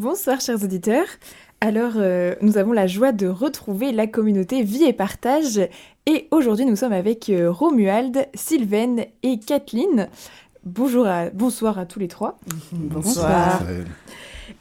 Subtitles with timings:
[0.00, 1.04] Bonsoir chers auditeurs.
[1.60, 5.60] Alors, euh, nous avons la joie de retrouver la communauté Vie et Partage.
[6.06, 10.08] Et aujourd'hui, nous sommes avec euh, Romuald, Sylvaine et Kathleen.
[10.64, 12.38] Bonjour à, bonsoir à tous les trois.
[12.72, 13.62] Bonsoir.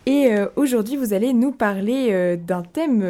[0.06, 3.06] Et euh, aujourd'hui, vous allez nous parler d'un thème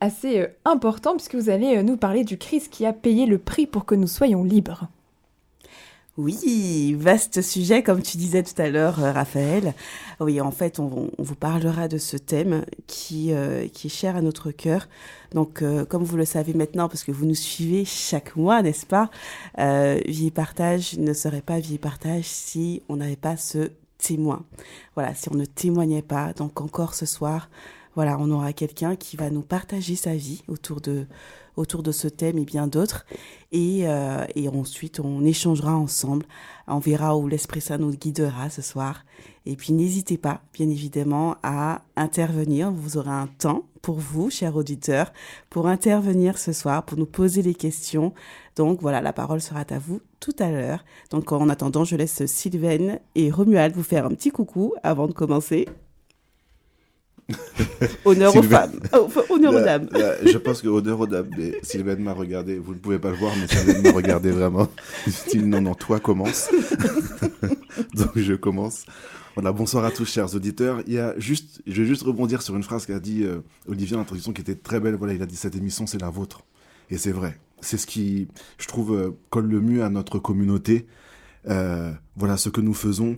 [0.00, 3.84] assez important, puisque vous allez nous parler du Christ qui a payé le prix pour
[3.84, 4.88] que nous soyons libres.
[6.18, 9.72] Oui, vaste sujet, comme tu disais tout à l'heure, euh, Raphaël.
[10.18, 14.50] Oui, en fait, on, vous parlera de ce thème qui, euh, est cher à notre
[14.50, 14.88] cœur.
[15.32, 18.84] Donc, euh, comme vous le savez maintenant, parce que vous nous suivez chaque mois, n'est-ce
[18.84, 19.10] pas,
[19.56, 24.44] Vie et Partage ne serait pas Vie et Partage si on n'avait pas ce témoin.
[24.96, 26.32] Voilà, si on ne témoignait pas.
[26.32, 27.48] Donc, encore ce soir,
[27.94, 31.06] voilà, on aura quelqu'un qui va nous partager sa vie autour de
[31.58, 33.04] autour de ce thème et bien d'autres.
[33.52, 36.24] Et, euh, et ensuite, on échangera ensemble.
[36.66, 39.04] On verra où l'Esprit Saint nous guidera ce soir.
[39.44, 42.70] Et puis, n'hésitez pas, bien évidemment, à intervenir.
[42.70, 45.12] Vous aurez un temps pour vous, chers auditeurs,
[45.50, 48.12] pour intervenir ce soir, pour nous poser les questions.
[48.56, 50.84] Donc, voilà, la parole sera à vous tout à l'heure.
[51.10, 55.12] Donc, en attendant, je laisse Sylvaine et Romuald vous faire un petit coucou avant de
[55.12, 55.66] commencer.
[58.04, 58.80] honneur aux femmes.
[58.92, 59.88] Oh, honneur aux dames.
[60.24, 61.28] je pense que honneur aux dames.
[61.36, 62.58] Mais Sylvaine m'a regardé.
[62.58, 64.68] Vous ne pouvez pas le voir, mais Sylvaine m'a regardé vraiment.
[65.34, 66.50] non, non, toi commence.
[67.94, 68.84] Donc je commence.
[69.34, 70.82] Voilà, bonsoir à tous, chers auditeurs.
[70.86, 73.96] Il y a juste, je vais juste rebondir sur une phrase qu'a dit euh, Olivier
[73.96, 74.96] en introduction qui était très belle.
[74.96, 76.42] Voilà, il a dit cette émission, c'est la vôtre.
[76.90, 77.38] Et c'est vrai.
[77.60, 80.86] C'est ce qui, je trouve, euh, colle le mieux à notre communauté.
[81.48, 83.16] Euh, voilà, ce que nous faisons,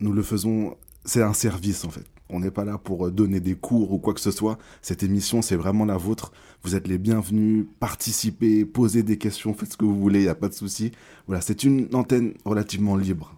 [0.00, 3.40] nous le faisons, c'est un service en fait on n'est pas là pour euh, donner
[3.40, 4.58] des cours ou quoi que ce soit.
[4.82, 6.32] Cette émission, c'est vraiment la vôtre.
[6.62, 7.66] Vous êtes les bienvenus.
[7.80, 10.92] Participez, posez des questions, faites ce que vous voulez, il n'y a pas de souci.
[11.26, 13.34] Voilà, c'est une antenne relativement libre.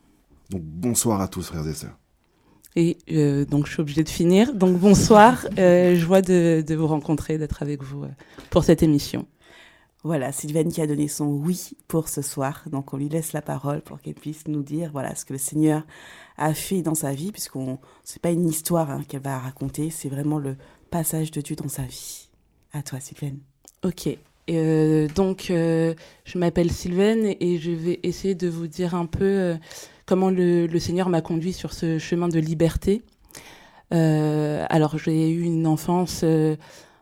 [0.50, 1.98] Donc bonsoir à tous, frères et sœurs.
[2.77, 4.55] Et euh, donc je suis obligée de finir.
[4.55, 8.05] Donc bonsoir, euh, joie de, de, vous rencontrer, d'être avec vous
[8.50, 9.27] pour cette émission.
[10.04, 12.64] Voilà, Sylvaine qui a donné son oui pour ce soir.
[12.70, 15.38] Donc on lui laisse la parole pour qu'elle puisse nous dire voilà ce que le
[15.38, 15.82] Seigneur
[16.36, 20.09] a fait dans sa vie, puisqu'on c'est pas une histoire hein, qu'elle va raconter, c'est
[20.09, 20.56] vraiment le
[20.91, 22.28] passage de Dieu dans sa vie.
[22.72, 23.38] À toi, Sylvaine.
[23.82, 24.09] Ok.
[24.50, 25.94] Euh, donc, euh,
[26.25, 29.56] je m'appelle Sylvaine et je vais essayer de vous dire un peu euh,
[30.06, 33.03] comment le, le, Seigneur m'a conduit sur ce chemin de liberté.
[33.91, 36.25] alors, j'ai eu une enfance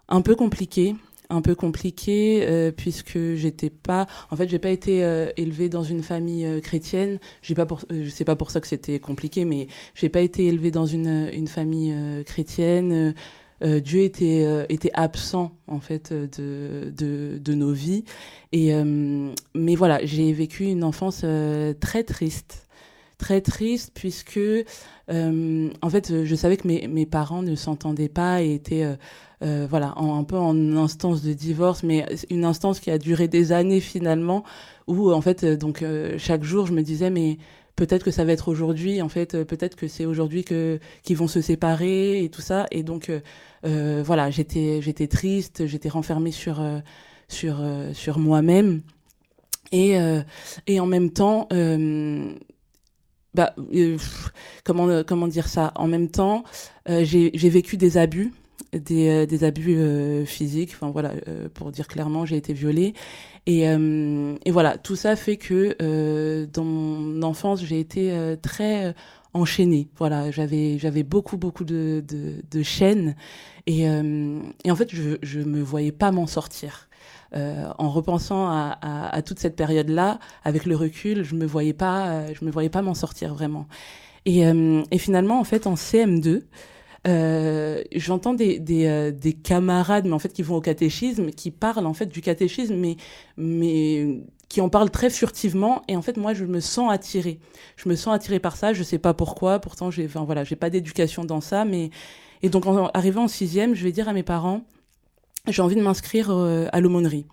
[0.08, 0.94] un peu compliquée
[1.30, 5.82] un peu compliqué euh, puisque j'étais pas en fait j'ai pas été euh, élevée dans
[5.82, 7.18] une famille euh, chrétienne.
[7.42, 10.70] J'ai pas je sais pas pour ça que c'était compliqué mais j'ai pas été élevée
[10.70, 11.94] dans une une famille
[12.24, 13.14] chrétienne.
[13.62, 18.04] Dieu était était absent en fait de de, nos vies.
[18.52, 18.72] Et
[19.54, 21.24] mais voilà j'ai vécu une enfance
[21.80, 22.66] très triste.
[23.18, 24.38] Très triste puisque
[25.08, 28.96] en fait je savais que mes mes parents ne s'entendaient pas et étaient euh,
[29.40, 33.80] voilà, un peu en instance de divorce, mais une instance qui a duré des années
[33.80, 34.44] finalement,
[34.86, 37.38] où en fait, euh, donc euh, chaque jour, je me disais, mais
[37.76, 41.28] peut-être que ça va être aujourd'hui, en fait, peut-être que c'est aujourd'hui que qu'ils vont
[41.28, 43.10] se séparer et tout ça, et donc
[43.62, 46.62] voilà, j'étais j'étais triste, j'étais renfermée sur
[47.28, 47.56] sur
[47.92, 48.80] sur moi-même,
[49.72, 49.98] et
[50.66, 51.48] et en même temps.
[53.34, 53.54] bah,
[54.64, 55.72] comment comment dire ça?
[55.76, 56.44] En même temps,
[56.88, 58.32] j'ai j'ai vécu des abus
[58.72, 60.72] des, euh, des abus euh, physiques.
[60.74, 62.94] Enfin voilà, euh, pour dire clairement, j'ai été violée.
[63.48, 68.92] Et, et voilà, tout ça fait que dans mon enfance, j'ai été très
[69.34, 69.88] enchaînée.
[69.98, 73.14] Voilà, j'avais j'avais beaucoup beaucoup de de, de chaînes
[73.68, 76.88] et, et en fait, je je me voyais pas m'en sortir.
[77.36, 81.72] Euh, en repensant à, à, à, toute cette période-là, avec le recul, je me voyais
[81.72, 83.68] pas, je me voyais pas m'en sortir vraiment.
[84.24, 84.40] Et,
[84.90, 86.42] et finalement, en fait, en CM2,
[87.06, 91.50] euh, j'entends des, des, euh, des, camarades, mais en fait qui vont au catéchisme, qui
[91.50, 92.96] parlent en fait du catéchisme, mais,
[93.36, 95.82] mais qui en parlent très furtivement.
[95.88, 97.38] Et en fait, moi, je me sens attirée.
[97.76, 98.72] Je me sens attirée par ça.
[98.72, 99.58] Je sais pas pourquoi.
[99.60, 101.90] Pourtant, j'ai, enfin voilà, j'ai pas d'éducation dans ça, mais
[102.42, 104.62] et donc en arrivant en sixième, je vais dire à mes parents,
[105.48, 107.26] j'ai envie de m'inscrire euh, à l'aumônerie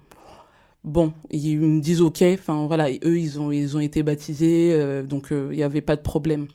[0.83, 2.23] bon, ils me disent ok.
[2.33, 5.81] Enfin voilà, eux ils ont ils ont été baptisés, euh, donc euh, il n'y avait
[5.81, 6.47] pas de problème.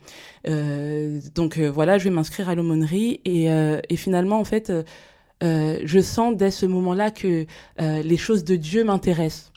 [0.47, 4.71] Euh, donc voilà, je vais m'inscrire à l'aumônerie et, et finalement en fait,
[5.41, 7.45] je sens dès ce moment-là que
[7.79, 9.51] les choses de Dieu m'intéressent.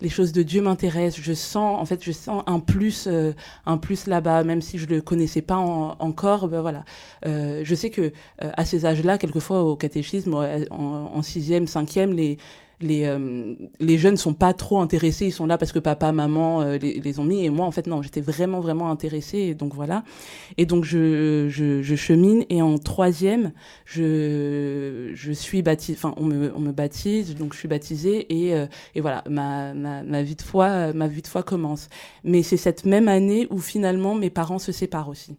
[0.00, 1.20] Les choses de Dieu m'intéressent.
[1.20, 3.08] Je sens, en fait, je sens un plus,
[3.66, 6.46] un plus là-bas, même si je le connaissais pas encore.
[6.46, 6.84] Ben voilà,
[7.24, 12.38] je sais que à ces âges-là, quelquefois au catéchisme, en, en sixième, cinquième, les
[12.80, 16.62] les euh, les jeunes sont pas trop intéressés, ils sont là parce que papa, maman
[16.62, 17.44] euh, les, les, ont mis.
[17.44, 19.38] Et moi en fait non, j'étais vraiment vraiment intéressée.
[19.38, 20.04] Et donc voilà.
[20.56, 22.44] Et donc je, je, je chemine.
[22.50, 23.52] Et en troisième,
[23.84, 27.34] je je suis baptisée, enfin on me on me baptise.
[27.36, 28.26] Donc je suis baptisée.
[28.32, 29.24] Et euh, et voilà.
[29.28, 31.88] Ma, ma ma vie de foi ma vie de foi commence.
[32.24, 35.36] Mais c'est cette même année où finalement mes parents se séparent aussi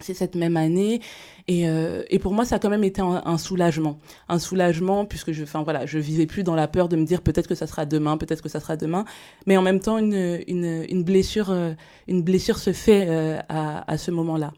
[0.00, 1.00] c'est cette même année.
[1.48, 3.98] Et, euh, et pour moi ça a quand même été un, soulagement.
[4.28, 7.22] Un soulagement puisque je enfin voilà je vivais plus dans la peur de me dire
[7.22, 9.04] peut-être que ça sera demain peut-être que ça sera demain.
[9.46, 11.72] Mais en même temps une une, une blessure euh,
[12.08, 14.52] une blessure se fait euh, à, à ce moment-là.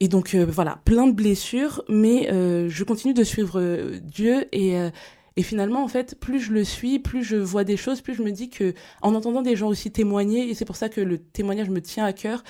[0.00, 3.60] Et donc euh, voilà plein de blessures mais euh, je continue de suivre
[4.02, 4.76] Dieu et
[5.36, 8.22] et finalement, en fait, plus je le suis, plus je vois des choses, plus je
[8.22, 11.18] me dis que, en entendant des gens aussi témoigner, et c'est pour ça que le
[11.18, 12.44] témoignage me tient à cœur,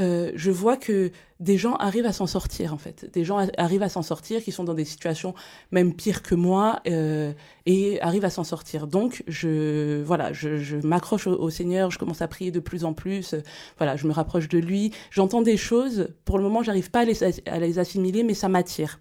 [0.00, 3.08] euh, je vois que des gens arrivent à s'en sortir en fait.
[3.12, 5.34] Des gens arrivent à s'en sortir qui sont dans des situations
[5.70, 7.32] même pires que moi euh,
[7.66, 8.86] et arrivent à s'en sortir.
[8.86, 12.92] Donc je voilà, je, je m'accroche au, Seigneur, je commence à prier de plus en
[12.92, 13.34] plus.
[13.34, 13.42] Euh,
[13.78, 14.92] voilà, je me rapproche de lui.
[15.10, 16.08] J'entends des choses.
[16.24, 19.00] Pour le moment, j'arrive pas à les, à les assimiler, mais ça m'attire.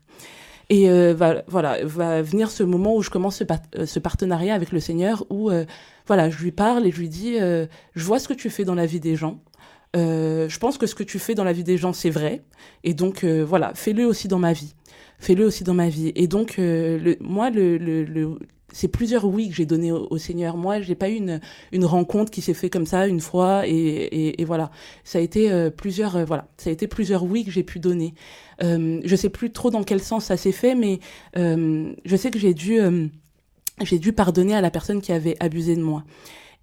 [0.69, 1.13] Et euh,
[1.47, 3.43] voilà, va venir ce moment où je commence ce,
[3.77, 5.51] euh, ce partenariat avec le Seigneur, où
[6.07, 8.75] voilà, je lui parle et je lui dis, je vois ce que tu fais dans
[8.75, 9.39] la vie des gens.
[9.95, 12.41] Euh, je pense que ce que tu fais dans la vie des gens, c'est vrai.
[12.83, 14.73] Et donc, euh, voilà, fais-le aussi dans ma vie.
[15.19, 16.11] Fais-le aussi dans ma vie.
[16.15, 18.37] Et donc, euh, le, moi, le, le, le
[18.73, 20.57] c'est plusieurs oui que j'ai donné au, Seigneur.
[20.57, 21.39] Moi, j'ai pas eu une,
[21.71, 24.71] une rencontre qui s'est fait comme ça une fois et, et, et voilà.
[25.03, 27.79] Ça a été euh, plusieurs euh, voilà, ça a été plusieurs oui que j'ai pu
[27.79, 28.15] donner.
[28.63, 30.99] Euh, je sais plus trop dans quel sens ça s'est fait, mais
[31.37, 32.79] euh, je sais que j'ai dû
[33.81, 36.03] j'ai dû pardonner à la personne qui avait abusé de moi.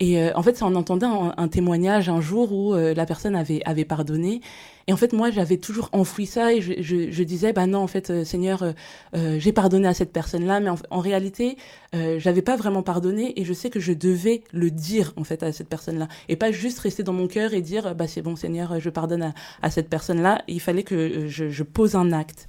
[0.00, 3.36] Et euh, en fait, c'est en entendant un, témoignage un jour où euh, la personne
[3.36, 4.40] avait, avait pardonné.
[4.86, 7.80] Et en fait, moi, j'avais toujours enfoui ça et je, je, je, disais, bah non,
[7.80, 8.62] en fait, euh, Seigneur,
[9.14, 11.56] euh, j'ai pardonné à cette personne-là, mais en, en réalité,
[11.92, 15.52] j'avais pas vraiment pardonné et je sais que je devais le dire en fait à
[15.52, 18.78] cette personne-là et pas juste rester dans mon cœur et dire, bah c'est bon, Seigneur,
[18.78, 20.42] je pardonne à, à cette personne-là.
[20.46, 22.46] Il fallait que je, je pose un acte.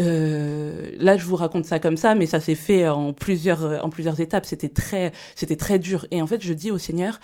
[0.00, 3.90] Euh, là, je vous raconte ça comme ça, mais ça s'est fait en plusieurs, en
[3.90, 4.46] plusieurs étapes.
[4.46, 6.06] C'était très, c'était très dur.
[6.10, 7.20] Et en fait, je dis au Seigneur,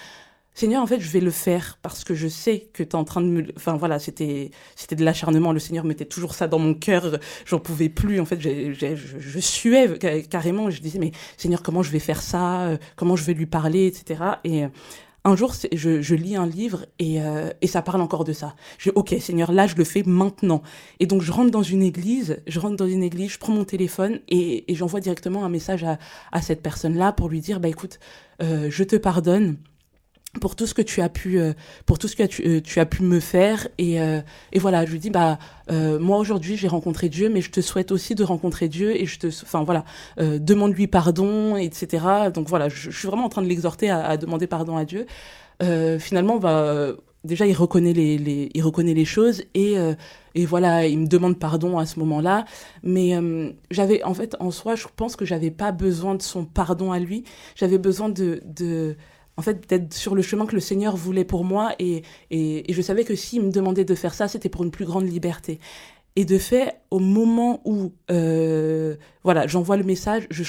[0.54, 3.04] Seigneur, en fait, je vais le faire parce que je sais que tu es en
[3.04, 3.46] train de me.
[3.56, 5.52] Enfin, voilà, c'était, c'était de l'acharnement.
[5.52, 7.18] Le Seigneur mettait toujours ça dans mon cœur.
[7.46, 8.20] J'en pouvais plus.
[8.20, 9.98] En fait, j'ai, je, je suais
[10.28, 10.68] carrément.
[10.70, 12.76] Je disais, mais Seigneur, comment je vais faire ça?
[12.96, 14.20] Comment je vais lui parler, etc.
[14.42, 14.64] Et
[15.24, 18.54] un jour, je, je, lis un livre et, euh, et ça parle encore de ça.
[18.78, 20.62] Je ok, Seigneur, là, je le fais maintenant.
[21.00, 23.64] Et donc, je rentre dans une église, je rentre dans une église, je prends mon
[23.64, 25.98] téléphone et, et j'envoie directement un message à,
[26.32, 27.98] à cette personne-là pour lui dire, bah écoute,
[28.42, 29.56] euh, je te pardonne
[30.40, 31.52] pour tout ce que tu as pu euh,
[31.86, 33.68] pour tout ce que tu, euh, tu as pu me faire.
[33.78, 34.20] Et, euh,
[34.52, 35.38] et voilà je lui dis bah
[35.70, 39.06] euh, moi aujourd'hui j'ai rencontré Dieu mais je te souhaite aussi de rencontrer Dieu et
[39.06, 39.84] je te enfin voilà
[40.20, 44.04] euh, demande lui pardon etc donc voilà je, suis vraiment en train de l'exhorter à,
[44.04, 45.06] à, demander pardon à Dieu.
[45.98, 46.92] Finalement bah
[47.24, 49.74] déjà il reconnaît les, les il reconnaît les choses et
[50.36, 52.44] et voilà il me demande pardon à ce moment-là.
[52.84, 53.14] Mais
[53.72, 57.00] j'avais en fait en soi je pense que j'avais pas besoin de son pardon à
[57.00, 57.24] lui.
[57.56, 58.96] J'avais besoin de de
[59.38, 61.72] en fait, d'être sur le chemin que le Seigneur voulait pour moi.
[61.78, 62.02] Et,
[62.32, 65.08] et, je savais que s'il me demandait de faire ça, c'était pour une plus grande
[65.08, 65.60] liberté.
[66.16, 70.42] Et de fait, au moment où euh, voilà, j'envoie le message, je,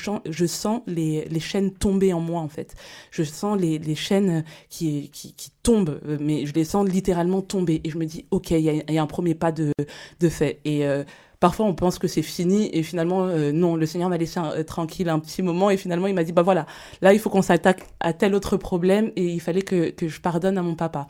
[0.48, 2.74] sens les, les chaînes tomber en moi en fait.
[3.12, 7.82] Je sens les, les chaînes qui, qui, qui tombent, mais je les sens littéralement tomber.
[7.84, 9.72] Et je me dis, ok, il y, y a, un premier pas de,
[10.20, 10.60] de fait.
[10.66, 11.04] Et euh,
[11.40, 14.64] parfois on pense que c'est fini et finalement euh, non le Seigneur m'a laissé euh,
[14.64, 16.66] tranquille un petit moment et finalement il m'a dit bah voilà
[17.02, 20.20] là il faut qu'on s'attaque à tel autre problème et il fallait que, que je
[20.22, 21.08] pardonne à mon papa.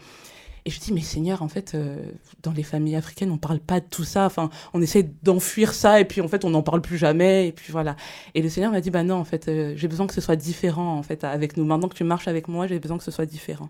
[0.66, 1.98] Et je dis mais Seigneur en fait euh,
[2.44, 4.26] dans les familles africaines on parle pas de tout ça.
[4.26, 7.52] Enfin on essaie d'enfuir ça et puis en fait on n'en parle plus jamais et
[7.52, 7.96] puis voilà.
[8.36, 10.98] Et le Seigneur m'a dit bah non en fait j'ai besoin que ce soit différent
[10.98, 11.66] en fait avec nous.
[11.66, 13.70] Maintenant que tu marches avec moi j'ai besoin que ce soit différent.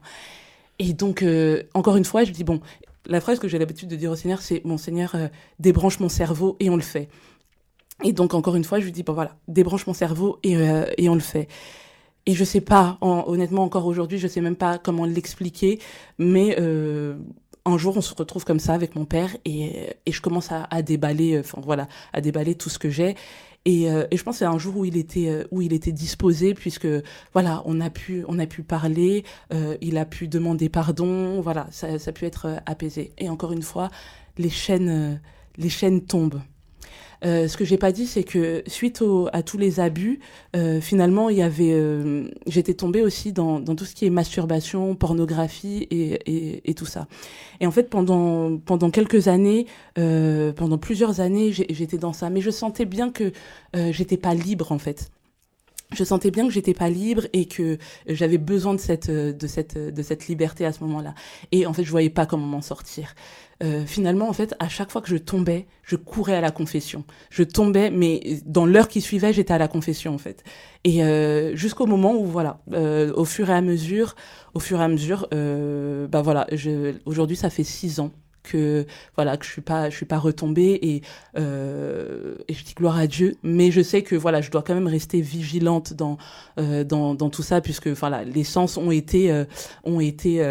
[0.82, 1.26] Et donc,
[1.74, 2.62] encore une fois, je dis, bon,
[3.10, 5.28] la phrase que j'ai l'habitude de dire au Seigneur, c'est Mon Seigneur, euh,
[5.60, 7.10] débranche mon cerveau et on le fait.
[8.04, 10.86] Et donc, encore une fois, je lui dis Bon, voilà, débranche mon cerveau et, euh,
[10.98, 11.48] et on le fait.
[12.26, 15.80] Et je sais pas, en, honnêtement, encore aujourd'hui, je sais même pas comment l'expliquer,
[16.20, 17.16] mais euh,
[17.66, 20.68] un jour, on se retrouve comme ça avec mon père et, et je commence à,
[20.70, 23.16] à déballer, enfin voilà, à déballer tout ce que j'ai.
[23.66, 25.74] Et, euh, et, je pense que c'est un jour où il était euh, où il
[25.74, 26.88] était disposé puisque
[27.34, 31.68] voilà on a pu on a pu parler euh, il a pu demander pardon voilà
[31.70, 33.12] ça, ça a pu être apaisé.
[33.18, 33.90] Et encore une fois
[34.38, 35.20] les chaînes
[35.58, 36.42] les chaînes tombent
[37.26, 40.20] euh, ce que j'ai pas dit, c'est que suite au, à tous les abus,
[40.56, 44.10] euh, finalement, il y avait, euh, j'étais tombée aussi dans, dans tout ce qui est
[44.10, 47.08] masturbation, pornographie et, et, et tout ça.
[47.60, 49.66] Et en fait, pendant pendant quelques années,
[49.98, 53.32] euh, pendant plusieurs années, j'étais dans ça, mais je sentais bien que
[53.76, 55.12] euh, j'étais pas libre en fait
[55.92, 59.76] je sentais bien que j'étais pas libre et que j'avais besoin de cette de cette
[59.76, 61.16] de cette liberté à ce moment-là.
[61.52, 63.16] Et en fait, je voyais pas comment m'en sortir.
[63.62, 67.04] Euh, finalement, en fait, à chaque fois que je tombais, je courais à la confession.
[67.30, 70.44] Je tombais, mais dans l'heure qui suivait, j'étais à la confession, en fait.
[70.86, 74.16] Et euh, jusqu'au moment où, voilà, euh, au fur et à mesure,
[74.54, 76.48] au fur et à mesure, euh, bah voilà,
[77.06, 78.12] aujourd'hui, ça fait six ans
[78.44, 81.02] que voilà que je suis pas je suis pas retombée et
[81.38, 83.38] euh, et je dis gloire à Dieu.
[83.44, 86.18] Mais je sais que voilà je dois quand même rester vigilante dans
[86.60, 89.46] euh, dans, dans tout ça puisque voilà les sens ont été euh,
[89.84, 90.44] ont été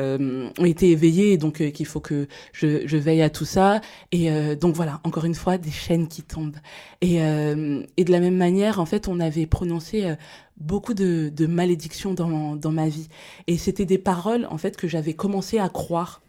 [0.58, 3.80] ont été éveillés donc qu'il faut que je, je veille à tout ça.
[4.12, 6.56] Et donc voilà encore une fois des chaînes qui tombent.
[7.00, 10.14] Et et de la même manière en fait on avait prononcé
[10.58, 13.08] beaucoup de, de malédictions dans dans ma vie.
[13.46, 16.20] Et c'était des paroles en fait que j'avais commencé à croire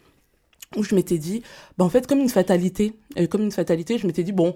[0.76, 1.42] où je m'étais dit,
[1.78, 4.54] bah en fait, comme une fatalité, euh, comme une fatalité, je m'étais dit, bon,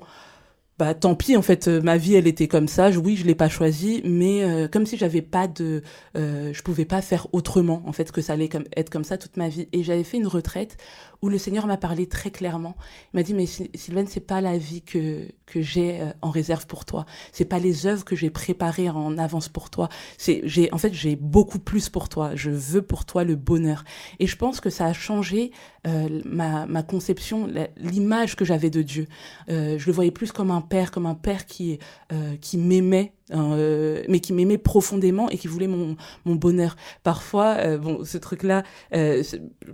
[0.77, 2.91] bah tant pis en fait euh, ma vie elle était comme ça.
[2.91, 5.83] Oui je l'ai pas choisie mais euh, comme si j'avais pas de
[6.17, 9.49] je pouvais pas faire autrement en fait que ça allait être comme ça toute ma
[9.49, 9.69] vie.
[9.73, 10.77] Et j'avais fait une retraite
[11.23, 12.77] où le Seigneur m'a parlé très clairement.
[13.13, 16.67] Il m'a dit mais Sylvain c'est pas la vie que que j'ai euh, en réserve
[16.67, 17.07] pour toi.
[17.33, 19.89] C'est pas les œuvres que j'ai préparées en avance pour toi.
[20.19, 22.35] C'est j'ai en fait j'ai beaucoup plus pour toi.
[22.35, 23.85] Je veux pour toi le bonheur.
[24.19, 25.53] Et je pense que ça a changé
[25.87, 29.07] euh, ma ma conception l'image que j'avais de Dieu.
[29.49, 31.79] Je le voyais plus comme un père, comme un père qui,
[32.13, 36.77] euh, qui m'aimait, euh, mais qui m'aimait profondément et qui voulait mon, bonheur.
[37.03, 38.65] Parfois, euh, bon, ce truc-là,
[38.95, 39.23] euh,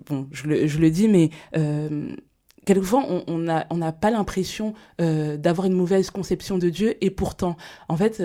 [0.06, 1.30] bon, je le, dis, mais
[2.64, 7.56] quelquefois on n'a pas l'impression d'avoir une mauvaise conception de Dieu et pourtant
[7.88, 8.22] en fait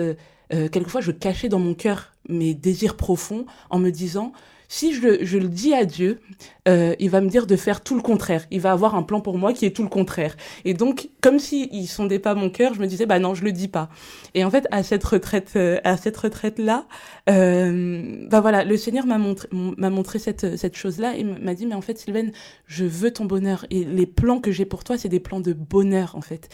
[0.50, 4.32] quelquefois je cachais dans mon cœur mes désirs profonds en me disant
[4.68, 6.20] si je, je le dis à Dieu,
[6.68, 8.46] euh, il va me dire de faire tout le contraire.
[8.50, 10.36] Il va avoir un plan pour moi qui est tout le contraire.
[10.64, 13.44] Et donc, comme s'il si sondait pas mon cœur, je me disais, bah non, je
[13.44, 13.88] le dis pas.
[14.34, 16.86] Et en fait, à cette retraite, euh, à cette retraite-là,
[17.28, 21.66] euh, bah voilà, le Seigneur m'a montré, m'a montré cette, cette chose-là et m'a dit,
[21.66, 22.32] mais en fait, Sylvaine,
[22.66, 23.66] je veux ton bonheur.
[23.70, 26.48] Et les plans que j'ai pour toi, c'est des plans de bonheur, en fait.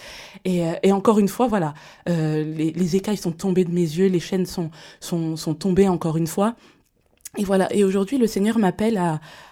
[0.45, 1.75] Et, euh, et encore une fois, voilà,
[2.09, 5.89] euh, les, les écailles sont tombées de mes yeux, les chaînes sont, sont, sont tombées
[5.89, 6.55] encore une fois.
[7.39, 7.73] Et voilà.
[7.75, 9.01] Et aujourd'hui, le Seigneur m'appelle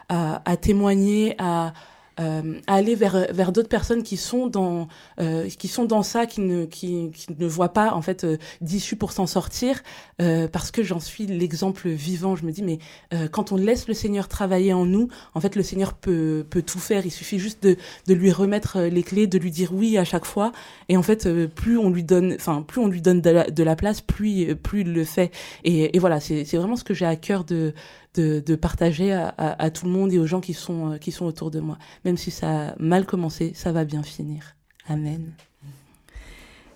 [0.08, 1.72] à, témoigner, à,
[2.20, 4.88] euh, aller vers vers d'autres personnes qui sont dans
[5.20, 8.36] euh, qui sont dans ça qui ne qui, qui ne voient pas en fait euh,
[8.60, 9.82] d'issue pour s'en sortir
[10.20, 12.36] euh, parce que j'en suis l'exemple vivant.
[12.36, 12.78] Je me dis mais
[13.14, 16.62] euh, quand on laisse le Seigneur travailler en nous en fait le Seigneur peut peut
[16.62, 17.06] tout faire.
[17.06, 20.24] Il suffit juste de de lui remettre les clés de lui dire oui à chaque
[20.24, 20.52] fois.
[20.88, 24.00] Et en fait plus on lui donne enfin plus on lui donne de la, place
[24.00, 25.30] plus plus il le fait.
[25.64, 27.72] Et, et voilà c'est c'est vraiment ce que j'ai à cœur de
[28.14, 31.61] de, partager à, tout le monde et aux gens qui sont, qui sont autour de
[31.61, 31.79] moi.
[32.05, 34.57] Même si ça a mal commencé, ça va bien finir.
[34.88, 35.33] Amen.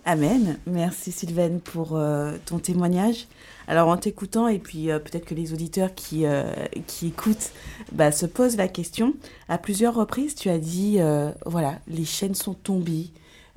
[0.06, 0.58] Amen.
[0.66, 3.26] Merci Sylvaine pour euh, ton témoignage.
[3.66, 6.44] Alors en t'écoutant et puis euh, peut-être que les auditeurs qui, euh,
[6.86, 7.52] qui écoutent
[7.92, 9.14] bah, se posent la question.
[9.48, 13.10] À plusieurs reprises, tu as dit, euh, voilà, les chaînes sont tombées.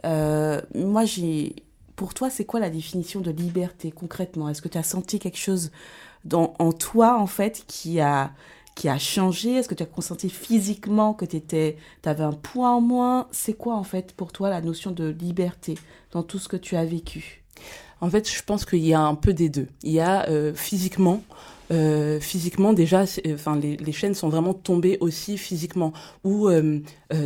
[0.06, 1.56] Euh, moi, j'ai...
[1.96, 4.50] Pour toi, c'est quoi la définition de liberté concrètement?
[4.50, 5.72] Est-ce que tu as senti quelque chose
[6.28, 8.32] dans, en toi, en fait, qui a,
[8.76, 9.54] qui a changé?
[9.56, 11.42] Est-ce que tu as consenti physiquement que tu
[12.06, 13.28] avais un poids en moins?
[13.32, 15.76] C'est quoi, en fait, pour toi, la notion de liberté
[16.12, 17.44] dans tout ce que tu as vécu?
[18.02, 19.68] En fait, je pense qu'il y a un peu des deux.
[19.84, 21.24] Il y a euh, physiquement,
[21.72, 25.94] euh, physiquement déjà, enfin les, les, chaînes sont vraiment tombées aussi physiquement.
[26.24, 26.80] Ou euh,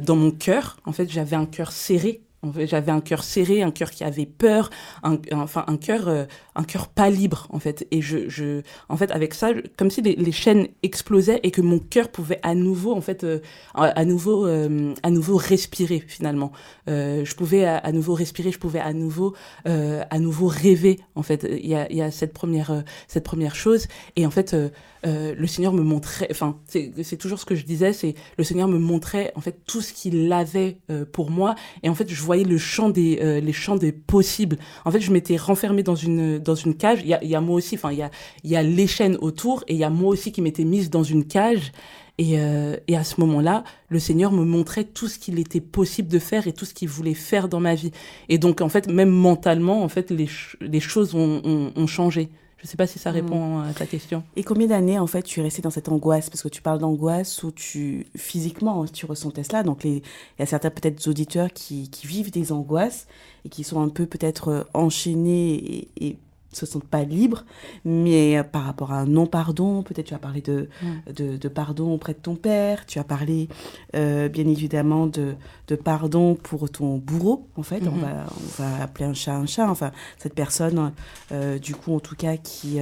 [0.03, 2.21] dans mon cœur, en fait, j'avais un cœur serré
[2.65, 4.69] j'avais un cœur serré, un cœur qui avait peur,
[5.03, 7.87] un, enfin un cœur, euh, un cœur pas libre en fait.
[7.91, 11.61] Et je, je, en fait, avec ça, comme si les, les chaînes explosaient et que
[11.61, 13.39] mon cœur pouvait à nouveau, en fait, euh,
[13.75, 16.51] à nouveau, euh, à nouveau respirer finalement.
[16.87, 19.35] Euh, je pouvais à, à, nouveau respirer, je pouvais à nouveau,
[19.67, 21.47] euh, à nouveau rêver en fait.
[21.49, 23.87] Il y a, il y a cette première, euh, cette première chose.
[24.15, 24.55] Et en fait,
[25.03, 28.77] le Seigneur me montrait, enfin, c'est toujours ce que je disais, c'est le Seigneur me
[28.77, 30.77] montrait en fait tout ce qu'il avait
[31.11, 31.55] pour moi.
[31.83, 34.57] Et en fait, je voyais le champ des euh, les champs des possibles.
[34.85, 36.99] En fait, je m'étais renfermée dans une dans une cage.
[37.03, 38.09] Il y a, y a moi aussi, enfin il y a
[38.45, 40.89] il y a les chaînes autour et il y a moi aussi qui m'étais mise
[40.89, 41.71] dans une cage.
[42.17, 46.07] Et, euh, et à ce moment-là, le Seigneur me montrait tout ce qu'il était possible
[46.07, 47.91] de faire et tout ce qu'il voulait faire dans ma vie.
[48.29, 50.29] Et donc en fait, même mentalement, en fait, les
[50.61, 52.29] les choses ont, ont changé.
[52.61, 53.69] Je ne sais pas si ça répond mmh.
[53.69, 54.23] à ta question.
[54.35, 56.29] Et combien d'années, en fait, tu es resté dans cette angoisse?
[56.29, 59.63] Parce que tu parles d'angoisse où tu, physiquement, tu ressentais cela.
[59.63, 59.95] Donc, les...
[59.95, 60.03] il
[60.39, 63.07] y a certains, peut-être, auditeurs qui, qui, vivent des angoisses
[63.45, 66.17] et qui sont un peu, peut-être, enchaînés et, et
[66.51, 67.45] se sentent pas libres,
[67.85, 70.69] mais euh, par rapport à un non-pardon, peut-être tu as parlé de,
[71.13, 73.47] de, de, pardon auprès de ton père, tu as parlé
[73.95, 75.35] euh, bien évidemment de,
[75.67, 78.01] de, pardon pour ton bourreau, en fait, on, mhm.
[78.01, 80.91] va, on va appeler un chat un chat, enfin cette personne,
[81.31, 82.79] euh, du coup en tout cas, qui,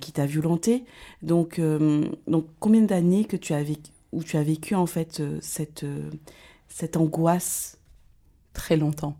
[0.00, 0.84] qui t'a violenté.
[1.22, 1.60] Donc,
[2.26, 5.84] donc combien d'années que tu as vécu, où tu as vécu en fait cette,
[6.68, 7.78] cette angoisse?
[8.54, 9.16] Très longtemps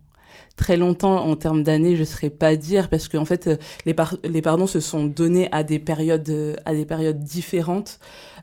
[0.58, 3.56] très longtemps en termes d'années, je ne saurais pas dire parce qu'en fait, euh,
[3.86, 3.94] les,
[4.24, 8.00] les pardons se sont donnés à des périodes, euh, à des périodes différentes,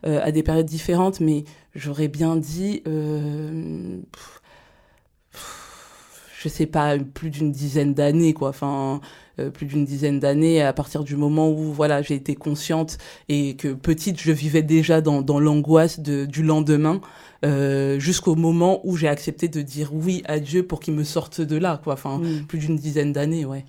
[0.07, 1.43] euh, à des périodes différentes, mais
[1.75, 3.97] j'aurais bien dit, euh,
[6.39, 8.49] je sais pas, plus d'une dizaine d'années, quoi.
[8.49, 9.01] Enfin,
[9.53, 13.73] plus d'une dizaine d'années à partir du moment où voilà j'ai été consciente et que
[13.73, 17.01] petite je vivais déjà dans, dans l'angoisse du lendemain
[17.45, 21.41] euh, jusqu'au moment où j'ai accepté de dire oui à Dieu pour qu'il me sorte
[21.41, 21.93] de là, quoi.
[21.93, 23.65] Enfin, plus d'une dizaine d'années, ouais.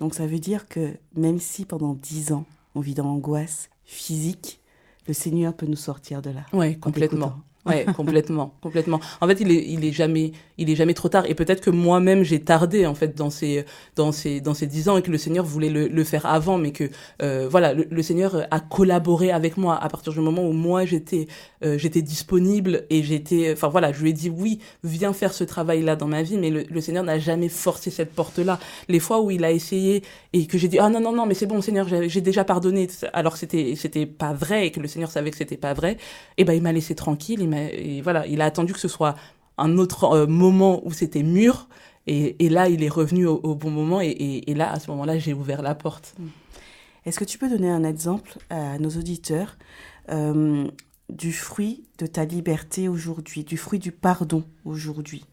[0.00, 2.44] Donc ça veut dire que même si pendant dix ans
[2.74, 4.60] on vit dans l'angoisse physique,
[5.06, 6.44] le Seigneur peut nous sortir de là.
[6.52, 7.34] Ouais, complètement.
[7.68, 9.00] Ouais, complètement, complètement.
[9.20, 11.24] En fait, il est, il est jamais, il est jamais trop tard.
[11.26, 13.64] Et peut-être que moi-même j'ai tardé en fait dans ces,
[13.96, 16.58] dans ces, dans ces dix ans et que le Seigneur voulait le, le faire avant,
[16.58, 16.90] mais que
[17.22, 21.26] euh, voilà, le, Seigneur a collaboré avec moi à partir du moment où moi j'étais,
[21.64, 25.44] euh, j'étais disponible et j'étais, enfin voilà, je lui ai dit oui, viens faire ce
[25.44, 28.58] travail-là dans ma vie, mais le, le Seigneur n'a jamais forcé cette porte-là.
[28.88, 31.34] Les fois où il a essayé et que j'ai dit ah non non non, mais
[31.34, 34.88] c'est bon, Seigneur, j'ai déjà pardonné, alors que c'était, c'était pas vrai et que le
[34.88, 35.98] Seigneur savait que c'était pas vrai, et
[36.38, 39.14] eh ben il m'a laissé tranquille, il et voilà, il a attendu que ce soit
[39.58, 41.68] un autre euh, moment où c'était mûr.
[42.10, 44.00] Et, là, il est revenu au, bon moment.
[44.00, 44.08] Et,
[44.46, 46.14] et, là, à ce moment-là, j'ai ouvert la porte.
[46.18, 46.26] Mm.
[47.04, 49.58] Est-ce que tu peux donner un exemple à nos auditeurs
[50.10, 50.66] euh,
[51.10, 55.24] du fruit de ta liberté aujourd'hui, du fruit du pardon aujourd'hui?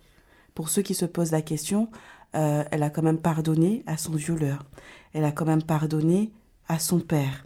[0.54, 1.90] Pour ceux qui se posent la question,
[2.36, 4.66] euh, elle a quand même pardonné à son violeur.
[5.14, 6.32] Elle a quand même pardonné
[6.68, 7.46] à son père.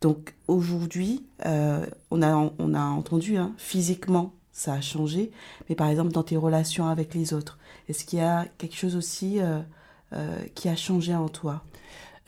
[0.00, 5.30] Donc aujourd'hui, euh, on, a, on a entendu, hein, physiquement, ça a changé,
[5.68, 8.96] mais par exemple dans tes relations avec les autres, est-ce qu'il y a quelque chose
[8.96, 9.60] aussi euh,
[10.12, 11.62] euh, qui a changé en toi?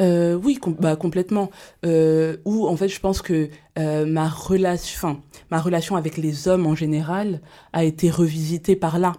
[0.00, 1.52] Oui, bah, complètement.
[1.84, 7.40] Ou en fait, je pense que ma relation, ma relation avec les hommes en général
[7.72, 9.12] a été revisitée par là.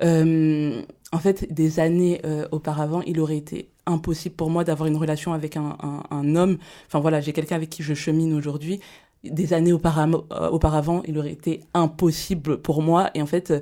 [0.00, 2.20] En fait, des années
[2.50, 6.58] auparavant, il aurait été impossible pour moi d'avoir une relation avec un, un, un homme.
[6.86, 8.80] Enfin voilà, j'ai quelqu'un avec qui je chemine aujourd'hui.
[9.24, 13.10] Des années auparavant, auparavant, il aurait été impossible pour moi.
[13.14, 13.52] Et en fait,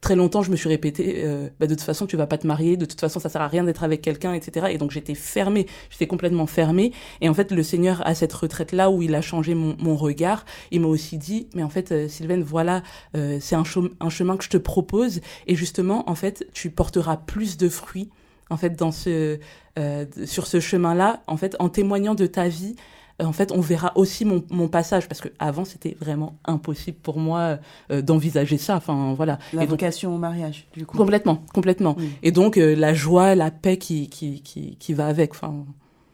[0.00, 2.46] très longtemps, je me suis répété, euh, bah, de toute façon, tu vas pas te
[2.46, 4.66] marier, de toute façon, ça sert à rien d'être avec quelqu'un, etc.
[4.70, 6.92] Et donc, j'étais fermée, j'étais complètement fermée.
[7.20, 10.44] Et en fait, le Seigneur, à cette retraite-là où il a changé mon, mon regard,
[10.70, 12.82] il m'a aussi dit, mais en fait, euh, Sylvaine, voilà,
[13.16, 13.64] euh, c'est un,
[14.00, 15.20] un chemin que je te propose.
[15.46, 18.08] Et justement, en fait, tu porteras plus de fruits,
[18.50, 19.38] en fait, dans ce,
[19.78, 22.76] euh, sur ce chemin-là, en fait, en témoignant de ta vie,
[23.20, 27.18] en fait, on verra aussi mon, mon passage parce que avant c'était vraiment impossible pour
[27.18, 27.58] moi
[27.90, 28.76] euh, d'envisager ça.
[28.76, 29.38] Enfin, voilà.
[29.52, 30.96] La vocation au mariage, du coup.
[30.96, 31.96] Complètement, complètement.
[32.22, 35.32] Et donc euh, la joie, la paix qui qui qui, qui va avec.
[35.32, 35.64] Enfin.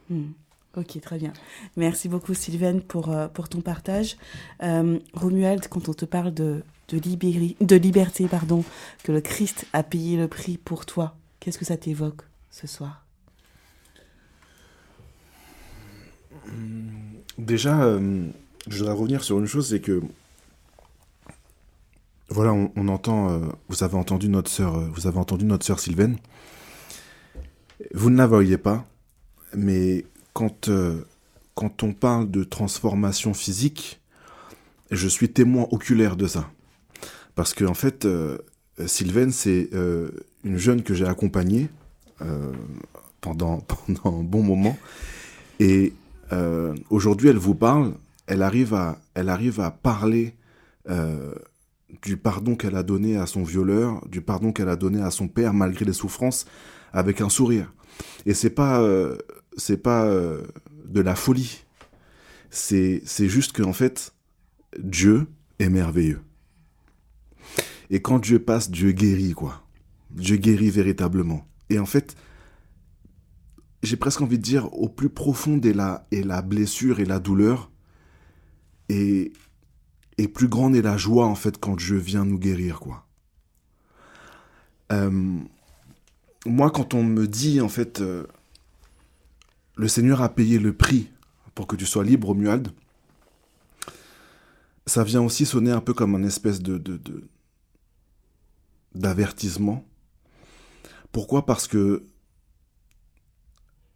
[0.08, 0.30] Hmm.
[0.76, 1.32] Ok, très bien.
[1.76, 4.16] Merci beaucoup Sylvaine pour, euh, pour ton partage.
[4.60, 8.64] Romuald, quand on te parle de, de, de liberté, pardon,
[9.04, 13.04] que le Christ a payé le prix pour toi, qu'est-ce que ça t'évoque ce soir?
[17.36, 18.28] Déjà, euh,
[18.66, 20.00] je voudrais revenir sur une chose, c'est que
[22.30, 25.80] voilà, on, entend, euh, vous avez entendu notre sœur, euh, vous avez entendu notre sœur
[25.80, 26.16] Sylvaine.
[27.92, 28.86] Vous ne la voyez pas,
[29.54, 30.70] mais quand
[31.54, 34.00] quand on parle de transformation physique,
[34.90, 36.50] je suis témoin oculaire de ça,
[37.34, 38.08] parce que en fait,
[38.86, 40.10] Sylvaine, c'est euh,
[40.42, 41.68] une jeune que j'ai accompagnée
[43.20, 44.76] pendant pendant un bon moment,
[45.60, 45.92] et
[46.32, 47.94] euh, aujourd'hui, elle vous parle,
[48.26, 50.34] elle arrive à, elle arrive à parler
[50.88, 51.34] euh,
[52.02, 55.28] du pardon qu'elle a donné à son violeur, du pardon qu'elle a donné à son
[55.28, 56.46] père malgré les souffrances,
[56.92, 57.72] avec un sourire.
[58.26, 59.16] Et c'est pas, euh,
[59.56, 60.42] c'est pas euh,
[60.86, 61.64] de la folie.
[62.50, 64.12] C'est, c'est juste qu'en fait,
[64.78, 65.26] Dieu
[65.58, 66.20] est merveilleux.
[67.94, 69.62] Et quand Dieu passe, Dieu guérit, quoi.
[70.10, 71.46] Dieu guérit véritablement.
[71.70, 72.16] Et en fait,
[73.84, 77.70] j'ai presque envie de dire, au plus profond est la, la blessure et la douleur.
[78.88, 79.32] Et,
[80.18, 83.06] et plus grande est la joie, en fait, quand Dieu vient nous guérir, quoi.
[84.90, 85.38] Euh,
[86.46, 88.26] moi, quand on me dit, en fait, euh,
[89.76, 91.12] le Seigneur a payé le prix
[91.54, 92.72] pour que tu sois libre, Romuald,
[94.84, 96.76] ça vient aussi sonner un peu comme un espèce de
[98.94, 99.84] d'avertissement.
[101.12, 101.46] Pourquoi?
[101.46, 102.06] Parce que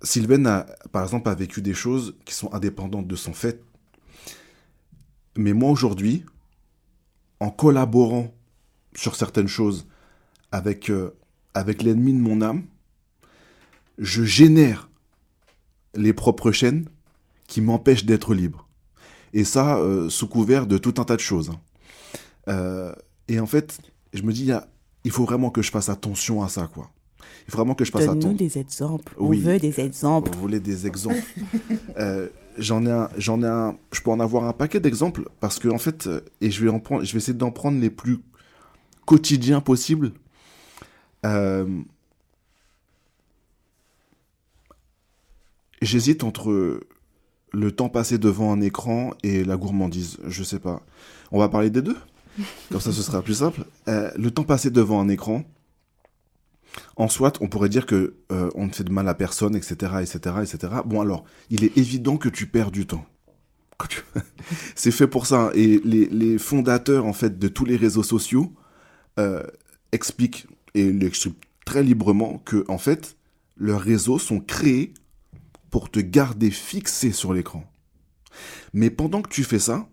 [0.02, 3.62] Sylvain, a, par exemple, a vécu des choses qui sont indépendantes de son fait.
[5.36, 6.24] Mais moi, aujourd'hui,
[7.40, 8.34] en collaborant
[8.94, 9.86] sur certaines choses
[10.52, 11.16] avec, euh,
[11.54, 12.64] avec l'ennemi de mon âme,
[13.98, 14.88] je génère
[15.94, 16.88] les propres chaînes
[17.46, 18.68] qui m'empêchent d'être libre.
[19.32, 21.50] Et ça, euh, sous couvert de tout un tas de choses.
[21.50, 21.60] Hein.
[22.48, 22.94] Euh,
[23.28, 23.80] et en fait,
[24.12, 24.62] je me dis, il
[25.10, 26.90] faut vraiment que je fasse attention à ça, quoi.
[27.46, 28.20] Il faut vraiment que je fasse attention.
[28.20, 29.14] Donne-nous des exemples.
[29.18, 30.30] On veut des exemples.
[30.34, 31.22] Vous voulez des exemples
[31.98, 35.58] euh, J'en ai un, j'en ai un, je peux en avoir un paquet d'exemples parce
[35.58, 36.08] que en fait,
[36.40, 38.18] et je vais en prendre, je vais essayer d'en prendre les plus
[39.06, 40.12] quotidiens possibles.
[45.80, 46.80] J'hésite entre
[47.52, 50.18] le temps passé devant un écran et la gourmandise.
[50.26, 50.82] Je sais pas.
[51.30, 51.96] On va parler des deux?
[52.70, 53.64] Comme ça, ce sera plus simple.
[53.88, 55.44] Euh, le temps passé devant un écran,
[56.96, 59.92] en soit, on pourrait dire que euh, on ne fait de mal à personne, etc.,
[60.00, 60.72] etc., etc.
[60.84, 63.06] Bon, alors, il est évident que tu perds du temps.
[64.74, 65.46] C'est fait pour ça.
[65.46, 65.50] Hein.
[65.54, 68.52] Et les, fondateurs, en fait, de tous les réseaux sociaux
[69.18, 69.42] euh,
[69.92, 73.16] expliquent et l'expliquent très librement que, en fait,
[73.56, 74.94] leurs réseaux sont créés
[75.70, 77.64] pour te garder fixé sur l'écran.
[78.72, 79.88] Mais pendant que tu fais ça,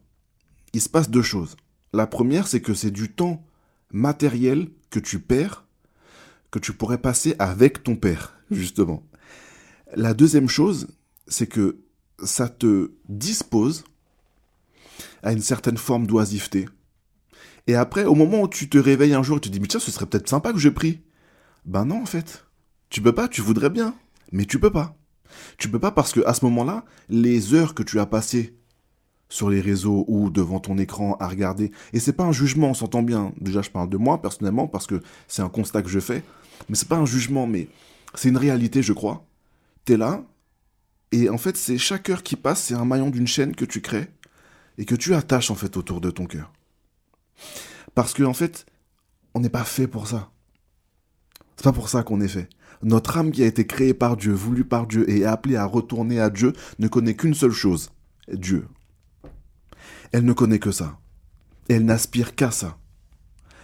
[0.74, 1.56] il se passe deux choses.
[1.96, 3.42] La première, c'est que c'est du temps
[3.90, 5.64] matériel que tu perds,
[6.52, 9.08] que tu pourrais passer avec ton père, justement.
[9.96, 10.88] La deuxième chose,
[11.26, 11.78] c'est que
[12.22, 13.86] ça te dispose
[15.24, 16.68] à une certaine forme d'oisiveté.
[17.66, 19.68] Et après, au moment où tu te réveilles un jour et tu te dis, mais
[19.68, 21.00] tiens, ce serait peut-être sympa que je prie.
[21.64, 22.46] Ben non, en fait.
[22.90, 23.96] Tu peux pas, tu voudrais bien,
[24.34, 24.98] mais tu peux pas.
[25.58, 28.58] Tu peux pas parce que à ce moment-là, les heures que tu as passées
[29.30, 32.74] sur les réseaux ou devant ton écran à regarder, et c'est pas un jugement, on
[32.74, 33.34] s'entend bien.
[33.40, 36.24] Déjà, je parle de moi personnellement parce que c'est un constat que je fais,
[36.70, 37.68] mais c'est pas un jugement, mais
[38.14, 39.26] c'est une réalité, je crois.
[39.84, 40.24] T'es là,
[41.12, 43.82] et en fait, c'est chaque heure qui passe, c'est un maillon d'une chaîne que tu
[43.82, 44.10] crées
[44.78, 46.52] et que tu attaches en fait autour de ton cœur.
[47.94, 48.66] Parce que en fait,
[49.34, 50.30] on n'est pas fait pour ça.
[51.56, 52.50] C'est pas pour ça qu'on est fait.
[52.84, 56.20] Notre âme qui a été créée par Dieu, voulue par Dieu et appelée à retourner
[56.20, 57.92] à Dieu ne connaît qu'une seule chose,
[58.28, 58.68] Dieu.
[60.16, 60.98] Elle ne connaît que ça.
[61.68, 62.78] Elle n'aspire qu'à ça.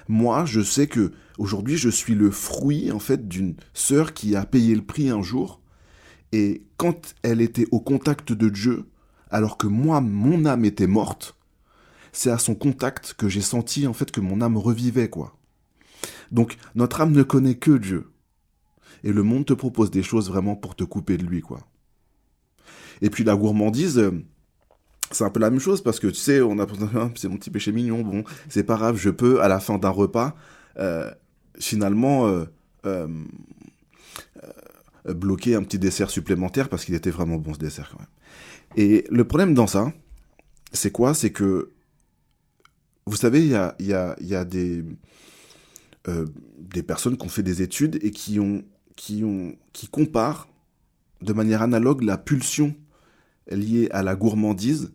[0.09, 4.45] Moi, je sais que aujourd'hui, je suis le fruit en fait d'une sœur qui a
[4.45, 5.61] payé le prix un jour
[6.33, 8.89] et quand elle était au contact de Dieu,
[9.29, 11.37] alors que moi, mon âme était morte,
[12.11, 15.37] c'est à son contact que j'ai senti en fait que mon âme revivait quoi.
[16.33, 18.11] Donc notre âme ne connaît que Dieu
[19.05, 21.65] et le monde te propose des choses vraiment pour te couper de lui, quoi.
[23.01, 24.21] Et puis la gourmandise, euh,
[25.11, 26.67] c'est un peu la même chose parce que tu sais, on a
[27.15, 29.89] c'est mon petit péché mignon, bon, c'est pas grave, je peux à la fin d'un
[29.89, 30.35] repas
[30.79, 31.11] euh,
[31.59, 32.27] finalement
[32.85, 33.07] euh,
[35.05, 38.07] bloquer un petit dessert supplémentaire parce qu'il était vraiment bon ce dessert quand même.
[38.77, 39.91] Et le problème dans ça,
[40.71, 41.13] c'est quoi?
[41.13, 41.71] C'est que
[43.05, 44.83] vous savez, il y a, y, a, y a, des
[46.57, 48.63] des personnes qui ont fait des études et qui ont
[49.01, 50.47] qui, ont, qui comparent
[51.21, 52.75] de manière analogue la pulsion
[53.49, 54.93] liée à la gourmandise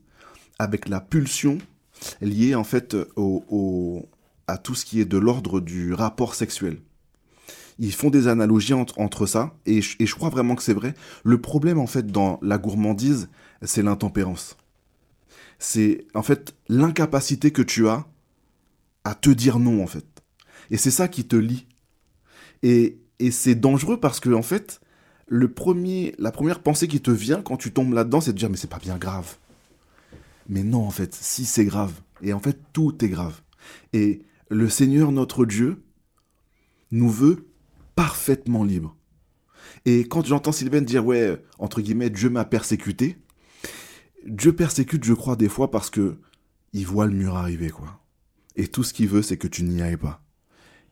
[0.59, 1.59] avec la pulsion
[2.21, 4.09] liée en fait au,
[4.47, 6.79] à tout ce qui est de l'ordre du rapport sexuel.
[7.79, 10.73] Ils font des analogies entre, entre ça, et je, et je crois vraiment que c'est
[10.73, 10.95] vrai.
[11.25, 13.29] Le problème en fait dans la gourmandise,
[13.63, 14.57] c'est l'intempérance.
[15.59, 18.07] C'est en fait l'incapacité que tu as
[19.05, 20.07] à te dire non en fait.
[20.71, 21.67] Et c'est ça qui te lie.
[22.63, 24.81] Et, et c'est dangereux parce que, en fait,
[25.27, 28.51] le premier, la première pensée qui te vient quand tu tombes là-dedans, c'est de dire,
[28.51, 29.37] mais c'est pas bien grave.
[30.49, 31.93] Mais non, en fait, si c'est grave.
[32.23, 33.41] Et en fait, tout est grave.
[33.93, 35.83] Et le Seigneur, notre Dieu,
[36.91, 37.49] nous veut
[37.95, 38.97] parfaitement libres.
[39.85, 43.19] Et quand j'entends Sylvain dire, ouais, entre guillemets, Dieu m'a persécuté,
[44.27, 46.19] Dieu persécute, je crois, des fois parce que
[46.73, 48.01] il voit le mur arriver, quoi.
[48.57, 50.23] Et tout ce qu'il veut, c'est que tu n'y ailles pas.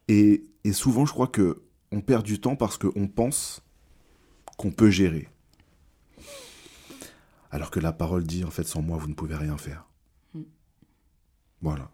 [0.08, 3.62] Et, et souvent, je crois que on perd du temps parce qu'on pense
[4.56, 5.28] qu'on peut gérer.
[7.54, 9.86] Alors que la parole dit, en fait, sans moi, vous ne pouvez rien faire.
[10.34, 10.40] Mm.
[11.62, 11.88] Voilà.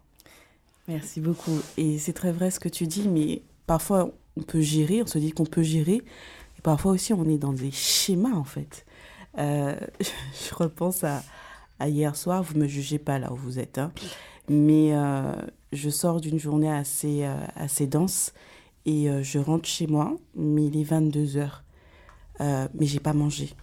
[0.87, 1.59] Merci beaucoup.
[1.77, 5.19] Et c'est très vrai ce que tu dis, mais parfois, on peut gérer, on se
[5.19, 6.01] dit qu'on peut gérer.
[6.57, 8.87] Et parfois aussi, on est dans des schémas, en fait.
[9.37, 11.21] Euh, je repense à,
[11.87, 13.91] hier soir, vous ne me jugez pas là où vous êtes, hein,
[14.49, 15.31] mais euh,
[15.73, 18.33] je sors d'une journée assez, euh, assez dense
[18.85, 21.63] et euh, je rentre chez moi, mais il est 22 heures.
[22.39, 23.53] Euh, mais j'ai pas mangé.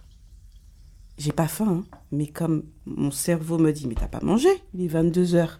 [1.19, 1.97] J'ai pas faim, hein.
[2.11, 5.59] mais comme mon cerveau me dit, mais t'as pas mangé, il est 22 heures.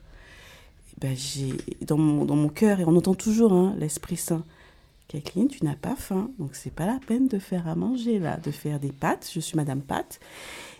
[1.02, 4.46] ben j'ai dans mon, dans mon cœur, et on entend toujours hein, l'Esprit Saint,
[5.10, 8.38] Kathleen, tu n'as pas faim, donc c'est pas la peine de faire à manger là,
[8.38, 9.30] de faire des pâtes.
[9.34, 10.20] Je suis Madame Pâte.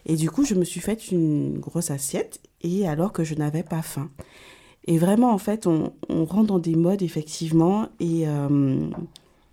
[0.06, 3.64] Et du coup, je me suis faite une grosse assiette, et alors que je n'avais
[3.64, 4.10] pas faim.
[4.86, 8.90] Et vraiment, en fait, on, rentre dans des modes, effectivement, et, euh,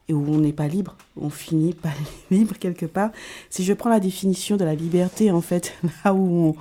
[0.08, 0.96] et où on n'est pas libre.
[1.20, 1.92] On finit pas
[2.30, 3.10] libre quelque part.
[3.50, 6.56] Si je prends la définition de la liberté, en fait, là où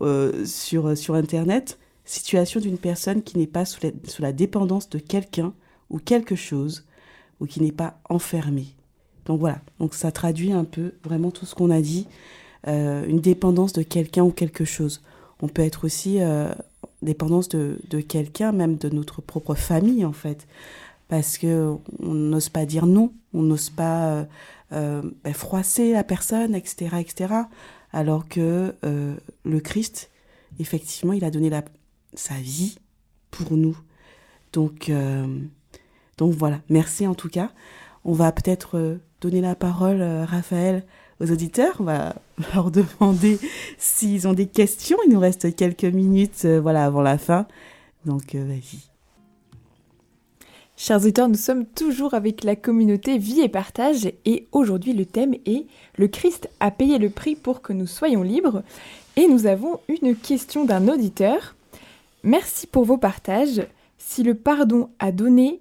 [0.00, 4.88] euh, sur, sur Internet, situation d'une personne qui n'est pas sous la, sous la dépendance
[4.88, 5.52] de quelqu'un
[5.90, 6.86] ou quelque chose,
[7.40, 8.74] ou qui n'est pas enfermée.
[9.26, 12.06] Donc voilà, donc ça traduit un peu vraiment tout ce qu'on a dit,
[12.66, 15.02] euh, une dépendance de quelqu'un ou quelque chose.
[15.40, 16.52] On peut être aussi euh,
[17.02, 20.46] dépendance de, de quelqu'un, même de notre propre famille en fait,
[21.10, 24.24] parce que on n'ose pas dire non, on n'ose pas euh,
[24.72, 27.34] euh ben, froisser la personne, etc., etc.
[27.92, 30.10] Alors que euh, le Christ,
[30.58, 31.62] effectivement, il a donné la,
[32.14, 32.78] sa vie
[33.30, 33.76] pour nous.
[34.54, 35.26] Donc, euh,
[36.16, 37.50] donc voilà, merci en tout cas.
[38.04, 40.84] On va peut-être donner la parole, Raphaël,
[41.20, 41.76] aux auditeurs.
[41.80, 42.16] On va
[42.54, 43.38] leur demander
[43.78, 44.98] s'ils ont des questions.
[45.06, 47.46] Il nous reste quelques minutes euh, voilà, avant la fin.
[48.04, 48.89] Donc, euh, vas-y.
[50.82, 55.34] Chers auditeurs, nous sommes toujours avec la communauté Vie et Partage et aujourd'hui le thème
[55.44, 55.66] est
[55.98, 58.62] Le Christ a payé le prix pour que nous soyons libres
[59.16, 61.54] et nous avons une question d'un auditeur.
[62.22, 63.60] Merci pour vos partages.
[63.98, 65.60] Si le pardon à donner,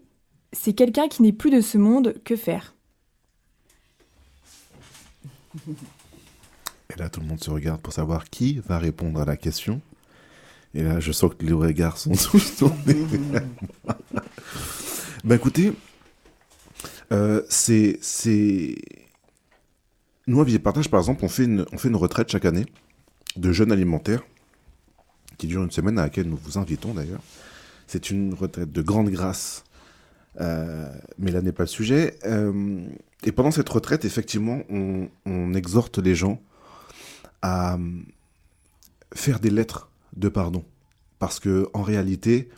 [0.54, 2.74] c'est quelqu'un qui n'est plus de ce monde, que faire?
[5.68, 9.82] Et là, tout le monde se regarde pour savoir qui va répondre à la question.
[10.74, 13.06] Et là, je sens que les regards sont tous tournés.
[15.24, 15.74] ben écoutez,
[17.12, 18.00] euh, c'est.
[20.28, 22.46] Nous, à Vie et Partage, par exemple, on fait, une, on fait une retraite chaque
[22.46, 22.66] année
[23.36, 24.24] de jeunes alimentaires
[25.38, 27.22] qui dure une semaine à laquelle nous vous invitons d'ailleurs.
[27.88, 29.64] C'est une retraite de grande grâce,
[30.40, 32.18] euh, mais là n'est pas le sujet.
[32.26, 32.86] Euh,
[33.24, 36.40] et pendant cette retraite, effectivement, on, on exhorte les gens
[37.42, 37.78] à
[39.14, 40.64] faire des lettres de pardon.
[41.18, 42.50] Parce que en réalité,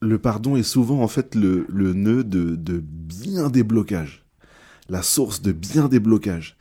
[0.00, 4.24] le pardon est souvent en fait le, nœud de, bien des blocages,
[4.88, 6.56] la source de bien des blocages.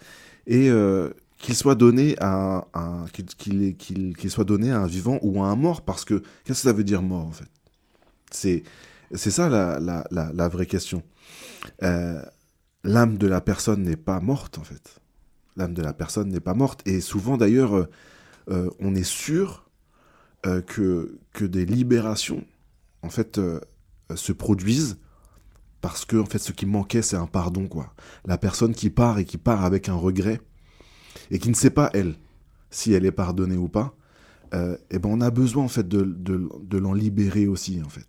[0.46, 3.06] Et euh, qu'il soit donné à un,
[4.28, 6.84] soit donné à un vivant ou à un mort, parce que qu'est-ce que ça veut
[6.84, 7.50] dire mort en fait?
[8.32, 8.64] C'est
[9.16, 11.02] ça la, vraie question.
[11.84, 12.22] Euh,
[12.84, 15.00] L'âme de la personne n'est pas morte en fait
[15.58, 16.88] l'âme de la personne n'est pas morte.
[16.88, 17.90] Et souvent d'ailleurs,
[18.50, 19.66] euh, on est sûr
[20.68, 22.46] que, que des libérations
[23.02, 23.40] en fait
[24.14, 24.98] se produisent
[25.82, 27.94] parce que en fait ce qui manquait c'est un pardon quoi.
[28.26, 30.42] La personne qui part et qui part avec un regret
[31.32, 32.16] et qui ne sait pas elle
[32.72, 33.96] si elle est pardonnée ou pas,
[34.54, 34.58] et
[34.92, 38.06] eh ben on a besoin en fait de, de, l'en libérer aussi en fait.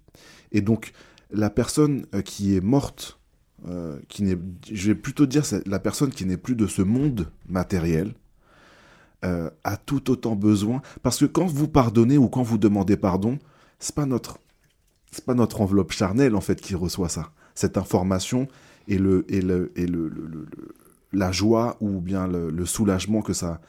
[0.52, 0.92] Et donc
[1.30, 3.20] la personne qui est morte
[3.68, 4.38] euh, qui n'est,
[4.72, 8.14] je vais plutôt dire, la personne qui n'est plus de ce monde matériel,
[9.22, 10.80] euh, a tout autant besoin.
[11.02, 13.38] Parce que quand vous pardonnez ou quand vous demandez pardon,
[13.78, 14.38] c'est pas notre,
[15.10, 17.32] c'est pas notre enveloppe charnelle en fait qui reçoit ça.
[17.54, 18.48] Cette information
[18.88, 20.10] et le et le et le,
[21.12, 23.60] la joie ou bien le, soulagement que ça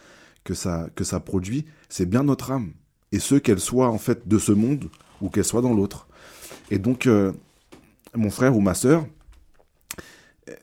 [0.44, 2.74] que ça que ça produit, c'est bien notre âme.
[3.12, 4.90] Et ce qu'elle soit en fait de ce monde
[5.22, 6.08] ou qu'elle soit dans l'autre.
[6.70, 7.34] Et donc euh,
[8.16, 9.06] mon frère ou ma sœur,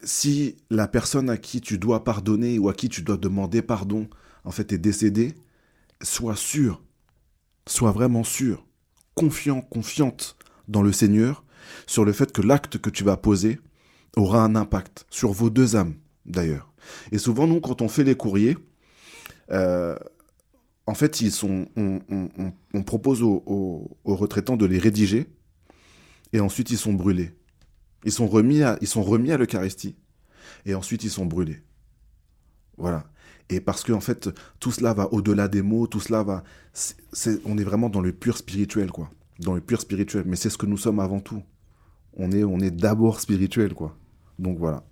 [0.02, 4.08] si la personne à qui tu dois pardonner ou à qui tu dois demander pardon,
[4.44, 5.34] en fait, est décédée,
[6.02, 6.82] sois sûr,
[7.66, 8.66] sois vraiment sûr,
[9.14, 10.38] confiant, confiante
[10.68, 11.44] dans le Seigneur,
[11.87, 13.59] sur le fait que l'acte que tu vas poser
[14.16, 15.94] aura un impact sur vos deux âmes,
[16.26, 16.72] d'ailleurs.
[17.12, 18.57] Et souvent, nous, quand on fait les courriers,
[19.50, 19.96] euh,
[20.87, 25.26] en fait, ils sont, on, propose aux retraitants de les rédiger,
[26.33, 27.33] et ensuite ils sont brûlés.
[28.04, 29.96] Ils sont remis à, ils sont remis à l'Eucharistie.
[30.66, 31.62] Et ensuite, ils sont brûlés.
[32.76, 33.04] Voilà.
[33.48, 34.28] Et parce que, en fait,
[34.61, 36.44] tout cela va au-delà des mots, tout cela va.
[37.44, 39.11] on est vraiment dans le pur spirituel, quoi.
[39.38, 40.24] Dans le pur spirituel.
[40.27, 41.42] Mais c'est ce que nous sommes avant tout.
[42.16, 43.96] On est, on est d'abord spirituel, quoi.
[44.38, 44.85] Donc voilà.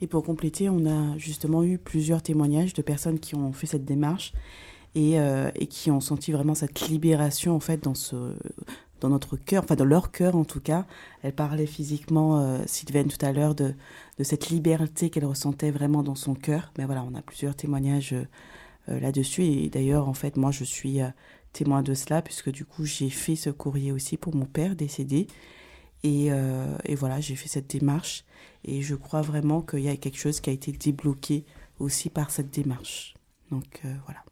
[0.00, 3.84] Et pour compléter, on a justement eu plusieurs témoignages de personnes qui ont fait cette
[3.84, 4.32] démarche
[4.94, 8.34] et, euh, et qui ont senti vraiment cette libération, en fait, dans ce,
[9.00, 10.86] dans notre cœur, enfin dans leur cœur en tout cas.
[11.22, 13.74] Elle parlait physiquement, euh, Sylvain tout à l'heure, de,
[14.18, 16.72] de cette liberté qu'elle ressentait vraiment dans son cœur.
[16.78, 18.14] Mais voilà, on a plusieurs témoignages
[18.88, 19.44] euh, là-dessus.
[19.44, 21.08] Et d'ailleurs, en fait, moi, je suis euh,
[21.52, 25.26] témoin de cela, puisque du coup, j'ai fait ce courrier aussi pour mon père décédé.
[26.02, 28.24] Et, euh, et voilà, j'ai fait cette démarche.
[28.64, 31.44] Et je crois vraiment qu'il y a quelque chose qui a été débloqué
[31.78, 33.14] aussi par cette démarche.
[33.50, 34.22] Donc voilà.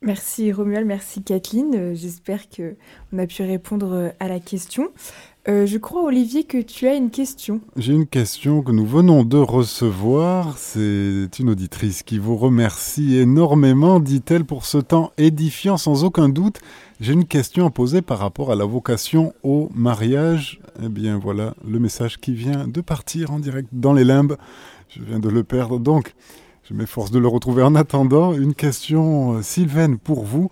[0.00, 1.74] Merci Romuald, merci Kathleen.
[1.74, 2.76] Euh, j'espère que
[3.12, 4.92] on a pu répondre euh, à la question.
[5.48, 7.62] Euh, je crois, Olivier, que tu as une question.
[7.76, 10.58] J'ai une question que nous venons de recevoir.
[10.58, 16.58] C'est une auditrice qui vous remercie énormément, dit-elle, pour ce temps édifiant sans aucun doute.
[17.00, 20.60] J'ai une question à poser par rapport à la vocation au mariage.
[20.82, 24.36] Eh bien voilà le message qui vient de partir en direct dans les limbes.
[24.90, 25.78] Je viens de le perdre.
[25.78, 26.14] Donc,
[26.64, 27.62] je m'efforce de le retrouver.
[27.62, 30.50] En attendant, une question, euh, Sylvaine, pour vous.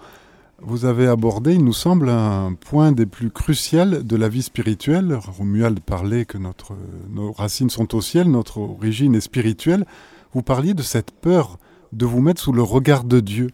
[0.63, 5.15] Vous avez abordé, il nous semble, un point des plus cruciaux de la vie spirituelle.
[5.15, 9.85] Romuald parlait que nos racines sont au ciel, notre origine est spirituelle.
[10.33, 11.59] Vous parliez de cette peur
[11.93, 13.51] de vous mettre sous le regard de Dieu,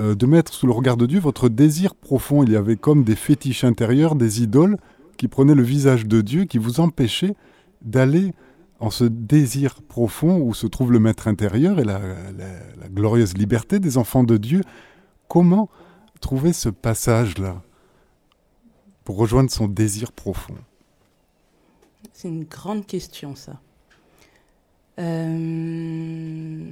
[0.00, 2.42] euh, de mettre sous le regard de Dieu votre désir profond.
[2.42, 4.78] Il y avait comme des fétiches intérieurs, des idoles
[5.16, 7.34] qui prenaient le visage de Dieu, qui vous empêchaient
[7.82, 8.32] d'aller
[8.80, 12.00] en ce désir profond où se trouve le maître intérieur et la,
[12.94, 14.62] glorieuse liberté des enfants de Dieu,
[15.28, 15.68] comment
[16.18, 17.62] trouver ce passage-là
[19.04, 20.54] pour rejoindre son désir profond?
[22.12, 23.60] C'est une grande question, ça.
[24.98, 26.70] Euh,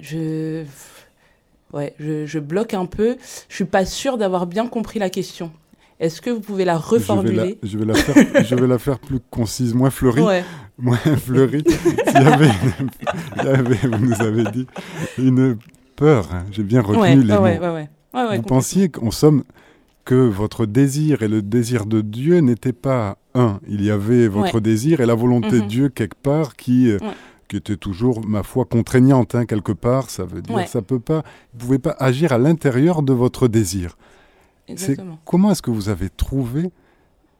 [0.00, 0.64] je...
[1.72, 3.16] Ouais, je, je, bloque un peu.
[3.48, 5.52] Je suis pas sûre d'avoir bien compris la question.
[6.00, 7.58] Est-ce que vous pouvez la reformuler?
[7.62, 10.22] je vais la, faire, je vais la faire plus concise, moins fleurie.
[10.78, 11.62] Moins fleurie.
[12.06, 12.50] il, y avait,
[13.36, 14.66] il y avait, vous nous avez dit,
[15.18, 15.58] une
[16.00, 16.28] peur.
[16.32, 16.46] Hein.
[16.50, 18.36] J'ai bien retenu les mots.
[18.36, 19.44] vous pensiez qu'en somme,
[20.04, 23.60] que votre désir et le désir de Dieu n'étaient pas un.
[23.68, 25.68] Il y avait votre désir et la volonté de mhm.
[25.68, 26.90] Dieu quelque part qui...
[26.90, 26.98] Euh,
[27.48, 30.08] qui était toujours, ma foi, contraignante, hein, quelque part.
[30.08, 33.96] Ça veut dire, ça peut pas, vous pouvez pas agir à l'intérieur de votre désir.
[35.24, 36.70] Comment est-ce que vous avez trouvé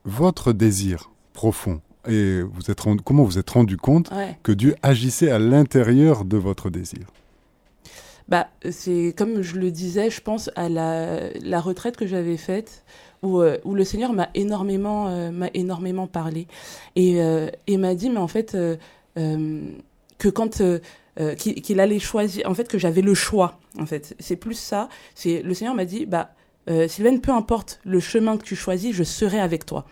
[0.05, 1.81] votre désir profond?
[2.09, 4.11] Et vous êtes rendu, comment vous êtes rendu compte
[4.43, 7.07] que Dieu agissait à l'intérieur de votre désir?
[8.31, 12.85] Bah, c'est comme je le disais, je pense à la, la retraite que j'avais faite
[13.23, 16.47] où, euh, où, le Seigneur m'a énormément, euh, m'a énormément parlé
[16.97, 18.57] et, euh, et m'a dit, mais en fait,
[19.17, 20.63] que quand
[21.37, 24.89] qu'il allait choisir, en fait, que j'avais le choix, en fait, c'est plus ça.
[25.15, 26.31] C'est le Seigneur m'a dit, bah
[26.87, 29.87] Sylvaine, peu importe le chemin que tu choisis, je serai avec toi.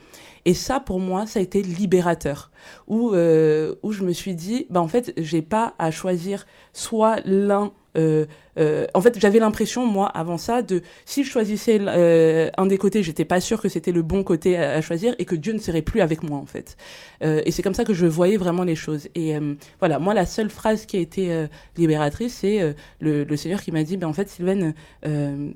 [0.45, 2.51] Et ça, pour moi, ça a été libérateur.
[2.87, 7.73] Où, où je me suis dit, bah, en fait, j'ai pas à choisir soit l'un
[7.99, 8.27] euh,
[8.59, 12.79] euh, en fait, j'avais l'impression, moi, avant ça, de si je choisissais euh, un des
[12.79, 15.59] côtés, j'étais pas sûre que c'était le bon côté à, choisir et que Dieu ne
[15.59, 16.77] serait plus avec moi, en fait.
[17.21, 19.09] et c'est comme ça que je voyais vraiment les choses.
[19.15, 19.35] Et
[19.79, 23.97] voilà, moi, la seule phrase qui a été libératrice, c'est le, Seigneur qui m'a dit,
[23.97, 24.75] ben en fait, Sylvaine,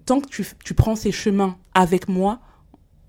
[0.07, 2.40] tant que tu, tu prends ces chemins avec moi,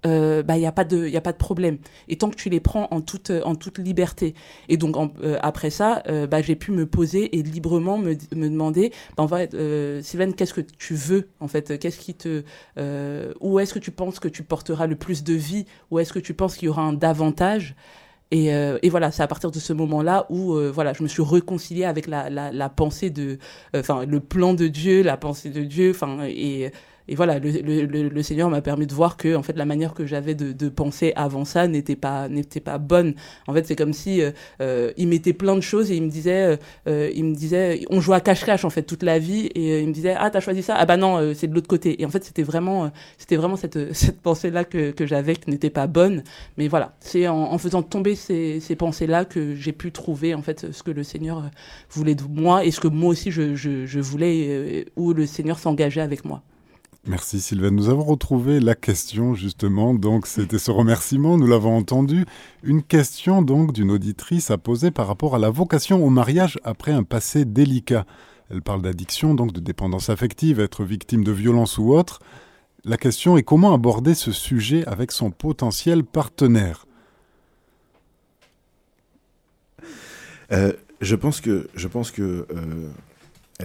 [0.05, 1.77] euh, bah il y a pas de il y a pas de problème.
[2.07, 4.33] Et tant que tu les prends en toute en toute liberté.
[4.69, 8.49] Et donc euh, après ça euh, bah j'ai pu me poser et librement me, me
[8.49, 11.79] demander bah, va euh, Sylvain qu'est-ce que tu veux en fait?
[11.79, 12.43] Qu'est-ce qui te
[13.39, 15.65] où est-ce que tu penses que tu porteras le plus de vie?
[15.91, 17.75] Où est-ce que tu penses qu'il y aura un davantage?
[18.31, 21.85] Et, et, voilà, c'est à partir de ce moment-là où voilà, je me suis réconciliée
[21.85, 23.37] avec la, la, la pensée de,
[23.75, 26.71] enfin, le plan de Dieu, la pensée de Dieu, enfin, et
[27.07, 29.93] et voilà, le, le, le Seigneur m'a permis de voir que en fait la manière
[29.93, 33.15] que j'avais de, de, penser avant ça n'était pas n'était pas bonne.
[33.47, 36.09] En fait, c'est comme si euh, euh il mettait plein de choses et il me
[36.09, 39.47] disait euh, euh, il me disait on joue à cache-cache en fait toute la vie
[39.47, 40.75] et il me disait ah t'as choisi ça?
[40.77, 42.01] Ah bah non c'est de l'autre côté.
[42.01, 45.49] Et en fait c'était vraiment c'était vraiment cette cette pensée là que que j'avais qui
[45.49, 46.23] n'était pas bonne.
[46.57, 50.33] Mais voilà, c'est en, en, faisant tomber ces, ces pensées là que j'ai pu trouver
[50.35, 51.49] en fait ce que le Seigneur
[51.91, 55.59] voulait de moi et ce que moi aussi je je, je voulais où le Seigneur
[55.59, 56.43] s'engageait avec moi.
[57.05, 57.71] Merci Sylvain.
[57.71, 62.25] Nous avons retrouvé la question justement, donc c'était ce remerciement, nous l'avons entendu.
[62.63, 66.93] Une question donc d'une auditrice à poser par rapport à la vocation au mariage après
[66.93, 68.05] un passé délicat.
[68.49, 72.21] Elle parle d'addiction, donc de dépendance affective, être victime de violence ou autre.
[72.85, 76.85] La question est comment aborder ce sujet avec son potentiel partenaire?
[80.53, 82.89] Euh, Je pense que, je pense que euh,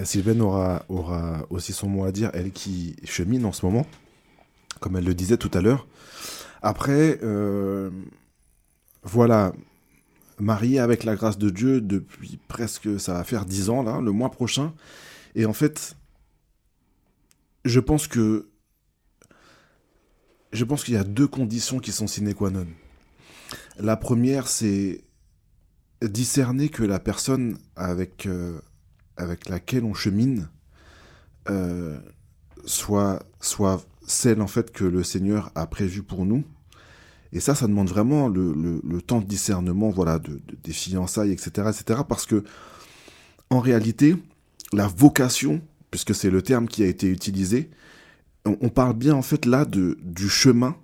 [0.04, 3.86] Sylvaine aura, aura aussi son mot à dire, elle qui chemine en ce moment,
[4.80, 5.86] comme elle le disait tout à l'heure.
[6.62, 7.90] Après, euh,
[9.02, 9.52] voilà,
[10.38, 14.12] mariée avec la grâce de Dieu depuis presque, ça va faire dix ans, là, le
[14.12, 14.74] mois prochain.
[15.34, 15.96] Et en fait,
[17.64, 18.48] je pense que
[20.52, 22.66] je pense qu'il y a deux conditions qui sont sine qua non.
[23.78, 25.04] La première, c'est
[26.02, 28.60] discerner que la personne avec euh,
[29.18, 30.48] avec laquelle on chemine
[31.50, 31.98] euh,
[32.64, 36.44] soit, soit celle en fait que le Seigneur a prévue pour nous.
[37.32, 41.68] Et ça, ça demande vraiment le, le, temps de discernement, voilà, de, des fiançailles, etc.,
[41.68, 42.00] etc.
[42.08, 42.42] Parce que,
[43.50, 44.16] en réalité,
[44.72, 45.60] la vocation
[45.90, 47.70] puisque c'est le terme qui a été utilisé,
[48.44, 50.76] on, parle bien en fait là de, du chemin,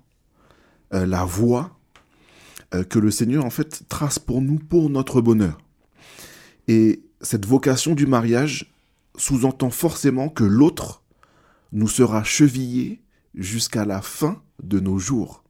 [0.93, 1.79] euh, la voie
[2.73, 5.57] euh, que le Seigneur en fait trace pour nous, pour notre bonheur.
[6.67, 8.71] Et cette vocation du mariage
[9.17, 11.01] sous-entend forcément que l'autre
[11.71, 13.01] nous sera chevillé
[13.33, 15.43] jusqu'à la fin de nos jours.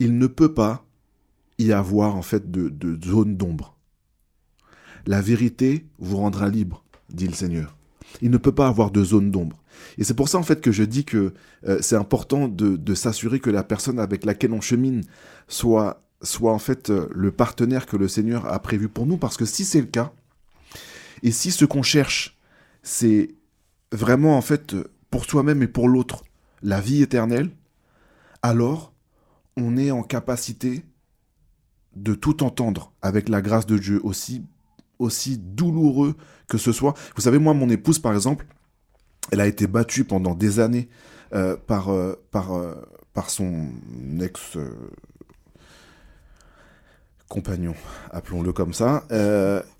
[0.00, 0.84] Il ne peut pas
[1.58, 3.76] y avoir en fait de, zone d'ombre.
[5.06, 7.76] La vérité vous rendra libre, dit le Seigneur.
[8.20, 9.62] Il ne peut pas avoir de zone d'ombre.
[9.98, 11.32] Et c'est pour ça en fait que je dis que
[11.68, 15.02] euh, c'est important de, s'assurer que la personne avec laquelle on chemine
[15.46, 19.36] soit, soit en fait euh, le partenaire que le Seigneur a prévu pour nous, parce
[19.36, 20.12] que si c'est le cas,
[21.22, 22.38] et si ce qu'on cherche,
[22.82, 23.34] c'est
[23.92, 24.74] vraiment en fait
[25.10, 26.24] pour soi-même et pour l'autre
[26.62, 27.50] la vie éternelle,
[28.42, 28.92] alors
[29.56, 30.84] on est en capacité
[31.94, 34.44] de tout entendre avec la grâce de Dieu, aussi,
[34.98, 36.14] aussi douloureux
[36.46, 36.94] que ce soit.
[37.16, 38.46] Vous savez, moi, mon épouse, par exemple,
[39.32, 40.88] elle a été battue pendant des années
[41.34, 42.74] euh, par, euh, par, euh,
[43.14, 43.70] par son
[44.20, 44.58] ex
[47.28, 47.74] compagnon,
[48.10, 49.04] appelons-le comme ça.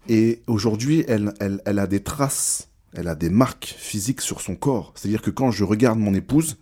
[0.09, 4.57] et aujourd'hui, elle, elle, elle a des traces, elle a des marques physiques sur son
[4.57, 4.93] corps.
[4.95, 6.57] C'est-à-dire que quand je regarde mon épouse,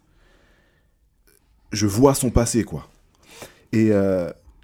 [1.73, 2.89] je vois son passé, quoi.
[3.73, 3.91] Et,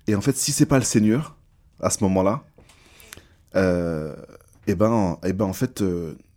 [0.06, 1.36] et en fait, si c'est pas le Seigneur,
[1.80, 2.44] à ce moment-là,
[3.56, 4.14] euh,
[4.66, 5.82] et eh ben, et eh ben en fait,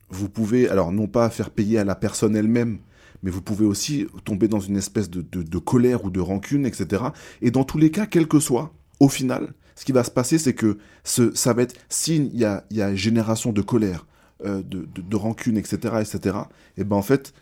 [0.10, 2.80] vous pouvez, alors non pas faire payer à la personne elle-même,
[3.22, 7.04] mais vous pouvez aussi tomber dans une espèce de, colère ou de rancune, etc.
[7.42, 10.38] Et dans tous les cas, quel que soit, au final, ce qui va se passer,
[10.38, 14.06] c'est que ce, ça va être, s'il y a, y a génération de colère,
[14.46, 16.38] euh, de, rancune, etc., etc.,
[16.78, 17.34] et ben en fait,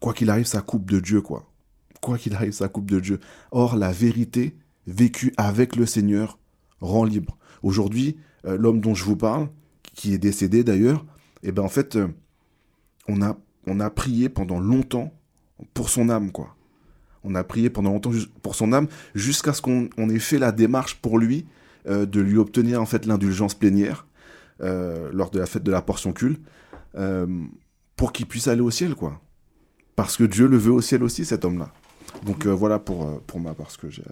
[0.00, 1.48] quoi qu'il arrive, ça coupe de Dieu, quoi.
[2.00, 3.20] Quoi qu'il arrive, ça coupe de Dieu.
[3.50, 6.38] Or, la vérité vécue avec le Seigneur
[6.80, 7.38] rend libre.
[7.62, 9.48] Aujourd'hui, euh, l'homme dont je vous parle,
[9.94, 11.04] qui est décédé d'ailleurs,
[11.44, 12.08] et eh ben en fait, euh,
[13.08, 13.36] on, a,
[13.66, 15.12] on a prié pendant longtemps
[15.74, 16.56] pour son âme, quoi.
[17.24, 18.10] On a prié pendant longtemps
[18.42, 21.46] pour son âme, jusqu'à ce qu'on ait fait la démarche pour lui
[21.88, 24.06] euh, de lui obtenir en fait l'indulgence plénière
[24.60, 26.38] euh, lors de la fête de la portion cul,
[27.96, 29.20] pour qu'il puisse aller au ciel, quoi.
[29.96, 31.72] Parce que Dieu le veut au ciel aussi, cet homme-là.
[32.24, 34.04] Donc voilà pour, pour ma part ce que j'ai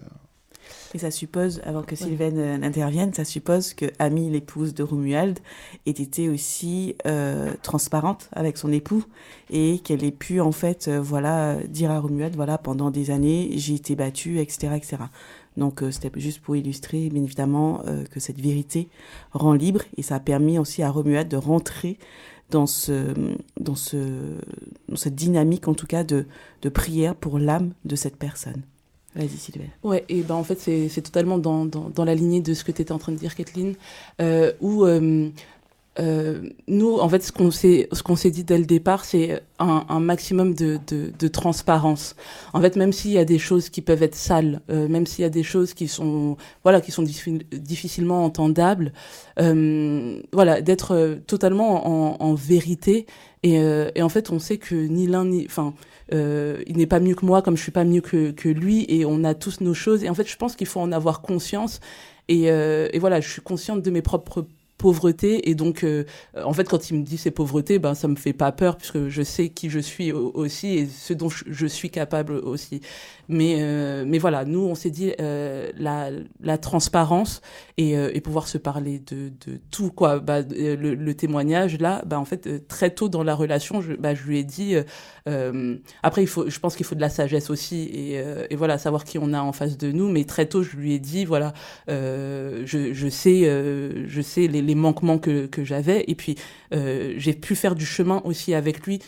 [0.93, 5.39] et ça suppose, avant que Sylvaine euh, n'intervienne, ça suppose que Amy, l'épouse de Romuald,
[5.85, 9.03] ait été aussi euh, transparente avec son époux
[9.49, 13.51] et qu'elle ait pu en fait, euh, voilà, dire à Romuald, voilà, pendant des années,
[13.55, 14.97] j'ai été battue, etc., etc.
[15.57, 18.87] Donc c'était juste pour illustrer, bien évidemment, que cette vérité
[19.33, 21.97] rend libre et ça a permis aussi à Romuald de rentrer
[22.49, 23.13] dans ce,
[23.59, 23.97] dans ce,
[24.87, 26.25] dans cette dynamique, en tout cas, de,
[26.61, 28.61] de prière pour l'âme de cette personne.
[29.15, 29.67] Vas-y, Sylvain.
[29.83, 32.81] Ouais, et ben en fait, c'est totalement dans, dans, la lignée de ce que tu
[32.81, 33.75] étais en train de dire, Kathleen,
[34.21, 35.29] euh, où euh,
[35.99, 39.99] euh, nous, en fait, ce qu'on s'est ce dit dès le départ, c'est un, un,
[39.99, 42.15] maximum de, de, de, transparence.
[42.53, 45.23] En fait, même s'il y a des choses qui peuvent être sales, euh, même s'il
[45.23, 48.93] y a des choses qui sont voilà qui sont difficilement entendables,
[49.39, 53.05] euh, voilà, d'être totalement en, en vérité.
[53.43, 55.73] Et, et, en fait, on sait que ni l'un ni, enfin,
[56.13, 58.85] euh, il n'est pas mieux que moi comme je suis pas mieux que, que lui
[58.89, 61.21] et on a tous nos choses et en fait je pense qu'il faut en avoir
[61.21, 61.79] conscience
[62.27, 64.45] et, euh, et voilà je suis consciente de mes propres
[64.81, 66.05] pauvreté et donc euh,
[66.43, 69.09] en fait quand il me dit c'est pauvreté ben ça me fait pas peur puisque
[69.09, 72.81] je sais qui je suis aussi et ce dont je, suis capable aussi
[73.31, 76.09] mais euh, mais voilà nous on s'est dit euh, la,
[76.41, 77.41] la transparence
[77.77, 82.19] et, et pouvoir se parler de, de tout quoi bah, le, le témoignage là bah
[82.19, 84.75] en fait très tôt dans la relation je, bah, je lui ai dit
[86.03, 89.03] après il faut je pense qu'il faut de la sagesse aussi et, et voilà savoir
[89.03, 91.53] qui on a en face de nous mais très tôt je lui ai dit voilà
[91.87, 93.41] je, je sais
[94.07, 96.03] je sais les les manquements que, que j'avais.
[96.07, 96.35] Et puis,
[96.73, 98.99] euh, j'ai pu faire du chemin aussi avec lui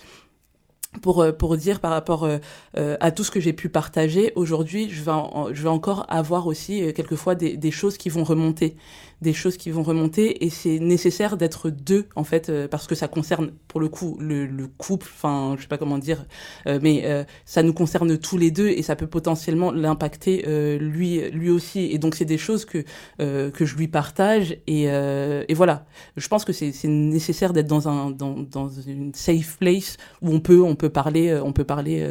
[1.01, 4.89] pour euh, pour dire par rapport euh, à tout ce que j'ai pu partager aujourd'hui
[4.89, 5.11] je vais
[5.51, 8.75] je vais encore avoir aussi quelquefois des, des choses qui vont remonter
[9.23, 12.93] des choses qui vont remonter et c'est nécessaire d'être deux en fait euh, parce que
[12.93, 16.25] ça concerne pour le coup le, le couple enfin je sais pas comment dire
[16.67, 20.43] euh, mais euh, ça nous concerne tous les deux et ça peut potentiellement l'impacter
[20.79, 21.79] lui lui aussi.
[21.91, 22.83] Et donc c'est des choses que
[23.17, 25.85] que je lui partage et, et voilà.
[26.17, 30.39] Je pense que c'est nécessaire d'être dans un dans, dans une safe place où on
[30.39, 32.07] peut on peut parler on peut parler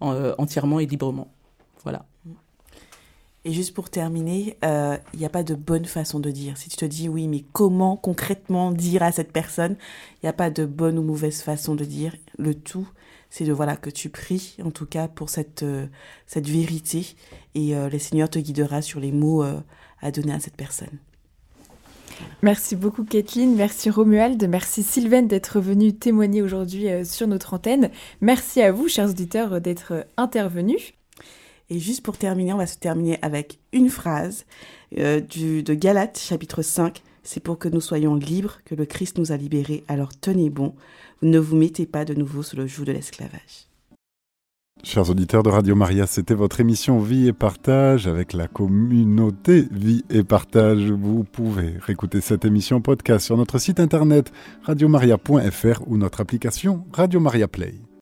[0.00, 1.32] entièrement et librement.
[1.82, 2.04] Voilà
[3.44, 6.56] et juste pour terminer, il euh, n'y a pas de bonne façon de dire.
[6.56, 9.76] Si tu te dis oui, mais comment concrètement dire à cette personne
[10.22, 12.14] Il n'y a pas de bonne ou mauvaise façon de dire.
[12.38, 12.88] Le tout,
[13.30, 15.86] c'est de voilà que tu pries, en tout cas pour cette euh,
[16.26, 17.16] cette vérité,
[17.56, 20.98] et euh, le Seigneur te guidera sur les mots à donner à cette personne.
[22.42, 27.90] Merci beaucoup Kathleen, merci Romuald, merci Sylvaine d'être venue témoigner aujourd'hui sur notre antenne.
[28.20, 30.92] Merci à vous, chers auditeurs, d'être intervenus.
[31.72, 34.44] Et juste pour terminer, on va se terminer avec une phrase
[34.98, 37.02] euh, du, de Galates, chapitre 5.
[37.22, 39.82] C'est pour que nous soyons libres que le Christ nous a libérés.
[39.88, 40.74] Alors tenez bon,
[41.22, 43.68] ne vous mettez pas de nouveau sous le joug de l'esclavage.
[44.84, 50.04] Chers auditeurs de Radio Maria, c'était votre émission Vie et Partage avec la communauté Vie
[50.10, 50.90] et Partage.
[50.90, 54.30] Vous pouvez réécouter cette émission podcast sur notre site internet
[54.64, 57.82] radiomaria.fr ou notre application Radio Maria Play.